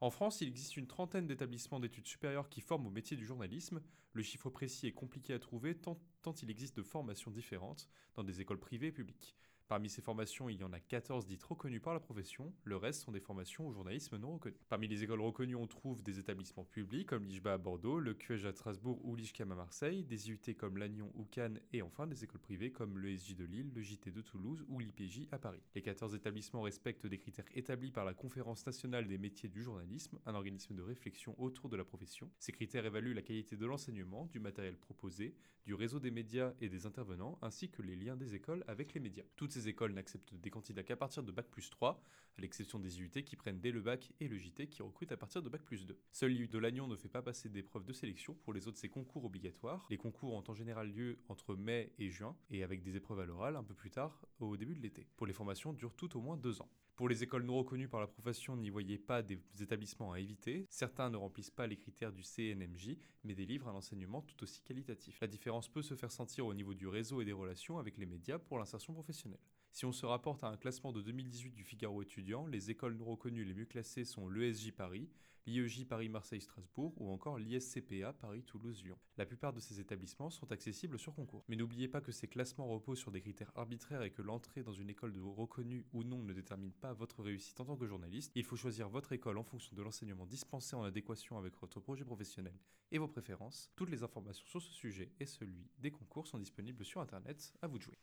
En 0.00 0.10
France, 0.10 0.40
il 0.40 0.48
existe 0.48 0.76
une 0.76 0.88
trentaine 0.88 1.28
d'établissements 1.28 1.78
d'études 1.78 2.08
supérieures 2.08 2.48
qui 2.48 2.62
forment 2.62 2.88
au 2.88 2.90
métier 2.90 3.16
du 3.16 3.24
journalisme. 3.24 3.80
Le 4.12 4.22
chiffre 4.24 4.50
précis 4.50 4.88
est 4.88 4.92
compliqué 4.92 5.34
à 5.34 5.38
trouver 5.38 5.76
tant 5.76 6.00
il 6.42 6.50
existe 6.50 6.76
de 6.76 6.82
formations 6.82 7.30
différentes 7.30 7.88
dans 8.16 8.24
des 8.24 8.40
écoles 8.40 8.58
privées 8.58 8.88
et 8.88 8.92
publiques. 8.92 9.36
Parmi 9.68 9.90
ces 9.90 10.00
formations, 10.00 10.48
il 10.48 10.58
y 10.58 10.64
en 10.64 10.72
a 10.72 10.80
14 10.80 11.26
dites 11.26 11.42
reconnues 11.44 11.78
par 11.78 11.92
la 11.92 12.00
profession, 12.00 12.54
le 12.64 12.78
reste 12.78 13.02
sont 13.02 13.12
des 13.12 13.20
formations 13.20 13.68
au 13.68 13.72
journalisme 13.74 14.16
non 14.16 14.32
reconnues. 14.32 14.56
Parmi 14.70 14.88
les 14.88 15.04
écoles 15.04 15.20
reconnues, 15.20 15.56
on 15.56 15.66
trouve 15.66 16.02
des 16.02 16.18
établissements 16.18 16.64
publics 16.64 17.06
comme 17.06 17.26
l'IJBA 17.26 17.52
à 17.52 17.58
Bordeaux, 17.58 18.00
le 18.00 18.14
QEJ 18.14 18.46
à 18.46 18.52
Strasbourg 18.52 18.98
ou 19.04 19.14
l'IJCAM 19.14 19.52
à 19.52 19.56
Marseille, 19.56 20.04
des 20.04 20.30
IUT 20.30 20.54
comme 20.56 20.78
Lannion 20.78 21.12
ou 21.16 21.24
Cannes 21.26 21.60
et 21.74 21.82
enfin 21.82 22.06
des 22.06 22.24
écoles 22.24 22.40
privées 22.40 22.72
comme 22.72 22.96
le 22.96 23.14
SJ 23.14 23.34
de 23.34 23.44
Lille, 23.44 23.70
le 23.74 23.82
JT 23.82 24.10
de 24.10 24.22
Toulouse 24.22 24.64
ou 24.68 24.78
l'IPJ 24.78 25.28
à 25.32 25.38
Paris. 25.38 25.60
Les 25.74 25.82
14 25.82 26.14
établissements 26.14 26.62
respectent 26.62 27.06
des 27.06 27.18
critères 27.18 27.44
établis 27.54 27.90
par 27.90 28.06
la 28.06 28.14
Conférence 28.14 28.64
nationale 28.64 29.06
des 29.06 29.18
métiers 29.18 29.50
du 29.50 29.62
journalisme, 29.62 30.18
un 30.24 30.34
organisme 30.34 30.76
de 30.76 30.82
réflexion 30.82 31.34
autour 31.38 31.68
de 31.68 31.76
la 31.76 31.84
profession. 31.84 32.30
Ces 32.38 32.52
critères 32.52 32.86
évaluent 32.86 33.12
la 33.12 33.20
qualité 33.20 33.58
de 33.58 33.66
l'enseignement, 33.66 34.24
du 34.32 34.40
matériel 34.40 34.78
proposé, 34.78 35.34
du 35.66 35.74
réseau 35.74 36.00
des 36.00 36.10
médias 36.10 36.54
et 36.62 36.70
des 36.70 36.86
intervenants, 36.86 37.38
ainsi 37.42 37.68
que 37.68 37.82
les 37.82 37.94
liens 37.94 38.16
des 38.16 38.34
écoles 38.34 38.64
avec 38.66 38.94
les 38.94 39.00
médias. 39.00 39.24
Écoles 39.66 39.92
n'acceptent 39.92 40.34
des 40.34 40.50
candidats 40.50 40.84
qu'à 40.84 40.94
partir 40.94 41.24
de 41.24 41.32
Bac 41.32 41.48
plus 41.48 41.70
3, 41.70 42.00
à 42.36 42.40
l'exception 42.40 42.78
des 42.78 43.00
IUT 43.00 43.24
qui 43.24 43.34
prennent 43.34 43.58
dès 43.58 43.72
le 43.72 43.80
Bac 43.80 44.12
et 44.20 44.28
le 44.28 44.38
JT 44.38 44.68
qui 44.68 44.82
recrutent 44.82 45.10
à 45.10 45.16
partir 45.16 45.42
de 45.42 45.48
Bac 45.48 45.62
plus 45.62 45.86
2. 45.86 45.98
Seul 46.12 46.30
l'IUT 46.30 46.48
de 46.48 46.58
Lannion 46.58 46.86
ne 46.86 46.94
fait 46.94 47.08
pas 47.08 47.22
passer 47.22 47.48
d'épreuves 47.48 47.84
de 47.84 47.92
sélection, 47.92 48.34
pour 48.44 48.52
les 48.52 48.68
autres 48.68 48.78
c'est 48.78 48.88
concours 48.88 49.24
obligatoire. 49.24 49.86
Les 49.90 49.96
concours 49.96 50.34
ont 50.34 50.44
en 50.46 50.54
général 50.54 50.92
lieu 50.92 51.18
entre 51.28 51.56
mai 51.56 51.92
et 51.98 52.10
juin, 52.10 52.36
et 52.50 52.62
avec 52.62 52.82
des 52.82 52.94
épreuves 52.94 53.20
à 53.20 53.26
l'oral 53.26 53.56
un 53.56 53.64
peu 53.64 53.74
plus 53.74 53.90
tard, 53.90 54.24
au 54.38 54.56
début 54.56 54.76
de 54.76 54.82
l'été. 54.82 55.08
Pour 55.16 55.26
les 55.26 55.32
formations 55.32 55.72
durent 55.72 55.96
toutes 55.96 56.14
au 56.14 56.20
moins 56.20 56.36
deux 56.36 56.60
ans. 56.60 56.70
Pour 56.98 57.08
les 57.08 57.22
écoles 57.22 57.44
non 57.44 57.58
reconnues 57.58 57.86
par 57.86 58.00
la 58.00 58.08
profession, 58.08 58.56
n'y 58.56 58.70
voyez 58.70 58.98
pas 58.98 59.22
des 59.22 59.38
établissements 59.60 60.10
à 60.10 60.18
éviter. 60.18 60.66
Certains 60.68 61.10
ne 61.10 61.16
remplissent 61.16 61.48
pas 61.48 61.68
les 61.68 61.76
critères 61.76 62.12
du 62.12 62.24
CNMJ, 62.24 62.96
mais 63.22 63.36
délivrent 63.36 63.68
un 63.68 63.74
enseignement 63.74 64.22
tout 64.22 64.42
aussi 64.42 64.62
qualitatif. 64.62 65.20
La 65.20 65.28
différence 65.28 65.68
peut 65.68 65.82
se 65.82 65.94
faire 65.94 66.10
sentir 66.10 66.44
au 66.44 66.54
niveau 66.54 66.74
du 66.74 66.88
réseau 66.88 67.20
et 67.20 67.24
des 67.24 67.32
relations 67.32 67.78
avec 67.78 67.98
les 67.98 68.06
médias 68.06 68.40
pour 68.40 68.58
l'insertion 68.58 68.94
professionnelle. 68.94 69.38
Si 69.78 69.86
on 69.86 69.92
se 69.92 70.06
rapporte 70.06 70.42
à 70.42 70.48
un 70.48 70.56
classement 70.56 70.90
de 70.90 71.00
2018 71.00 71.52
du 71.52 71.62
Figaro 71.62 72.02
étudiant, 72.02 72.48
les 72.48 72.68
écoles 72.68 73.00
reconnues 73.00 73.44
les 73.44 73.54
mieux 73.54 73.64
classées 73.64 74.04
sont 74.04 74.28
l'ESJ 74.28 74.72
Paris, 74.72 75.08
l'IEJ 75.46 75.84
Paris-Marseille-Strasbourg 75.84 76.94
ou 76.96 77.12
encore 77.12 77.38
l'ISCPA 77.38 78.12
Paris-Toulouse-Lyon. 78.14 78.98
La 79.18 79.24
plupart 79.24 79.52
de 79.52 79.60
ces 79.60 79.78
établissements 79.78 80.30
sont 80.30 80.50
accessibles 80.50 80.98
sur 80.98 81.14
concours. 81.14 81.44
Mais 81.46 81.54
n'oubliez 81.54 81.86
pas 81.86 82.00
que 82.00 82.10
ces 82.10 82.26
classements 82.26 82.66
reposent 82.66 82.98
sur 82.98 83.12
des 83.12 83.20
critères 83.20 83.52
arbitraires 83.54 84.02
et 84.02 84.10
que 84.10 84.20
l'entrée 84.20 84.64
dans 84.64 84.72
une 84.72 84.90
école 84.90 85.12
de 85.12 85.20
reconnue 85.20 85.86
ou 85.92 86.02
non 86.02 86.24
ne 86.24 86.32
détermine 86.32 86.72
pas 86.72 86.92
votre 86.92 87.22
réussite 87.22 87.60
en 87.60 87.64
tant 87.64 87.76
que 87.76 87.86
journaliste. 87.86 88.32
Il 88.34 88.42
faut 88.42 88.56
choisir 88.56 88.88
votre 88.88 89.12
école 89.12 89.38
en 89.38 89.44
fonction 89.44 89.76
de 89.76 89.82
l'enseignement 89.82 90.26
dispensé 90.26 90.74
en 90.74 90.82
adéquation 90.82 91.38
avec 91.38 91.56
votre 91.60 91.78
projet 91.78 92.04
professionnel 92.04 92.58
et 92.90 92.98
vos 92.98 93.06
préférences. 93.06 93.70
Toutes 93.76 93.90
les 93.90 94.02
informations 94.02 94.44
sur 94.48 94.60
ce 94.60 94.72
sujet 94.72 95.12
et 95.20 95.26
celui 95.26 95.68
des 95.78 95.92
concours 95.92 96.26
sont 96.26 96.38
disponibles 96.40 96.84
sur 96.84 97.00
internet. 97.00 97.54
À 97.62 97.68
vous 97.68 97.78
de 97.78 97.84
jouer. 97.84 97.98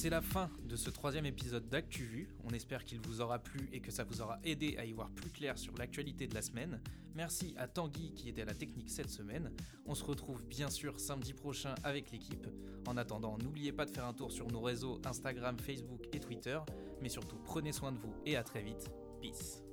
C'est 0.00 0.08
la 0.08 0.22
fin 0.22 0.48
de 0.64 0.76
ce 0.76 0.88
troisième 0.88 1.26
épisode 1.26 1.68
d'ActuVu. 1.68 2.30
On 2.44 2.54
espère 2.54 2.86
qu'il 2.86 3.00
vous 3.00 3.20
aura 3.20 3.38
plu 3.38 3.68
et 3.70 3.80
que 3.80 3.90
ça 3.90 4.02
vous 4.02 4.22
aura 4.22 4.38
aidé 4.44 4.78
à 4.78 4.86
y 4.86 4.92
voir 4.92 5.10
plus 5.10 5.28
clair 5.28 5.58
sur 5.58 5.76
l'actualité 5.76 6.26
de 6.26 6.34
la 6.34 6.40
semaine. 6.40 6.80
Merci 7.14 7.54
à 7.58 7.68
Tanguy 7.68 8.14
qui 8.14 8.30
était 8.30 8.40
à 8.40 8.46
la 8.46 8.54
technique 8.54 8.88
cette 8.88 9.10
semaine. 9.10 9.52
On 9.84 9.94
se 9.94 10.02
retrouve 10.02 10.42
bien 10.42 10.70
sûr 10.70 10.98
samedi 10.98 11.34
prochain 11.34 11.74
avec 11.84 12.12
l'équipe. 12.12 12.46
En 12.88 12.96
attendant, 12.96 13.36
n'oubliez 13.36 13.72
pas 13.72 13.84
de 13.84 13.90
faire 13.90 14.06
un 14.06 14.14
tour 14.14 14.32
sur 14.32 14.50
nos 14.50 14.62
réseaux 14.62 14.98
Instagram, 15.04 15.58
Facebook 15.58 16.08
et 16.14 16.20
Twitter. 16.20 16.58
Mais 17.02 17.10
surtout, 17.10 17.36
prenez 17.44 17.72
soin 17.72 17.92
de 17.92 17.98
vous 17.98 18.14
et 18.24 18.36
à 18.36 18.42
très 18.42 18.62
vite. 18.62 18.88
Peace. 19.20 19.69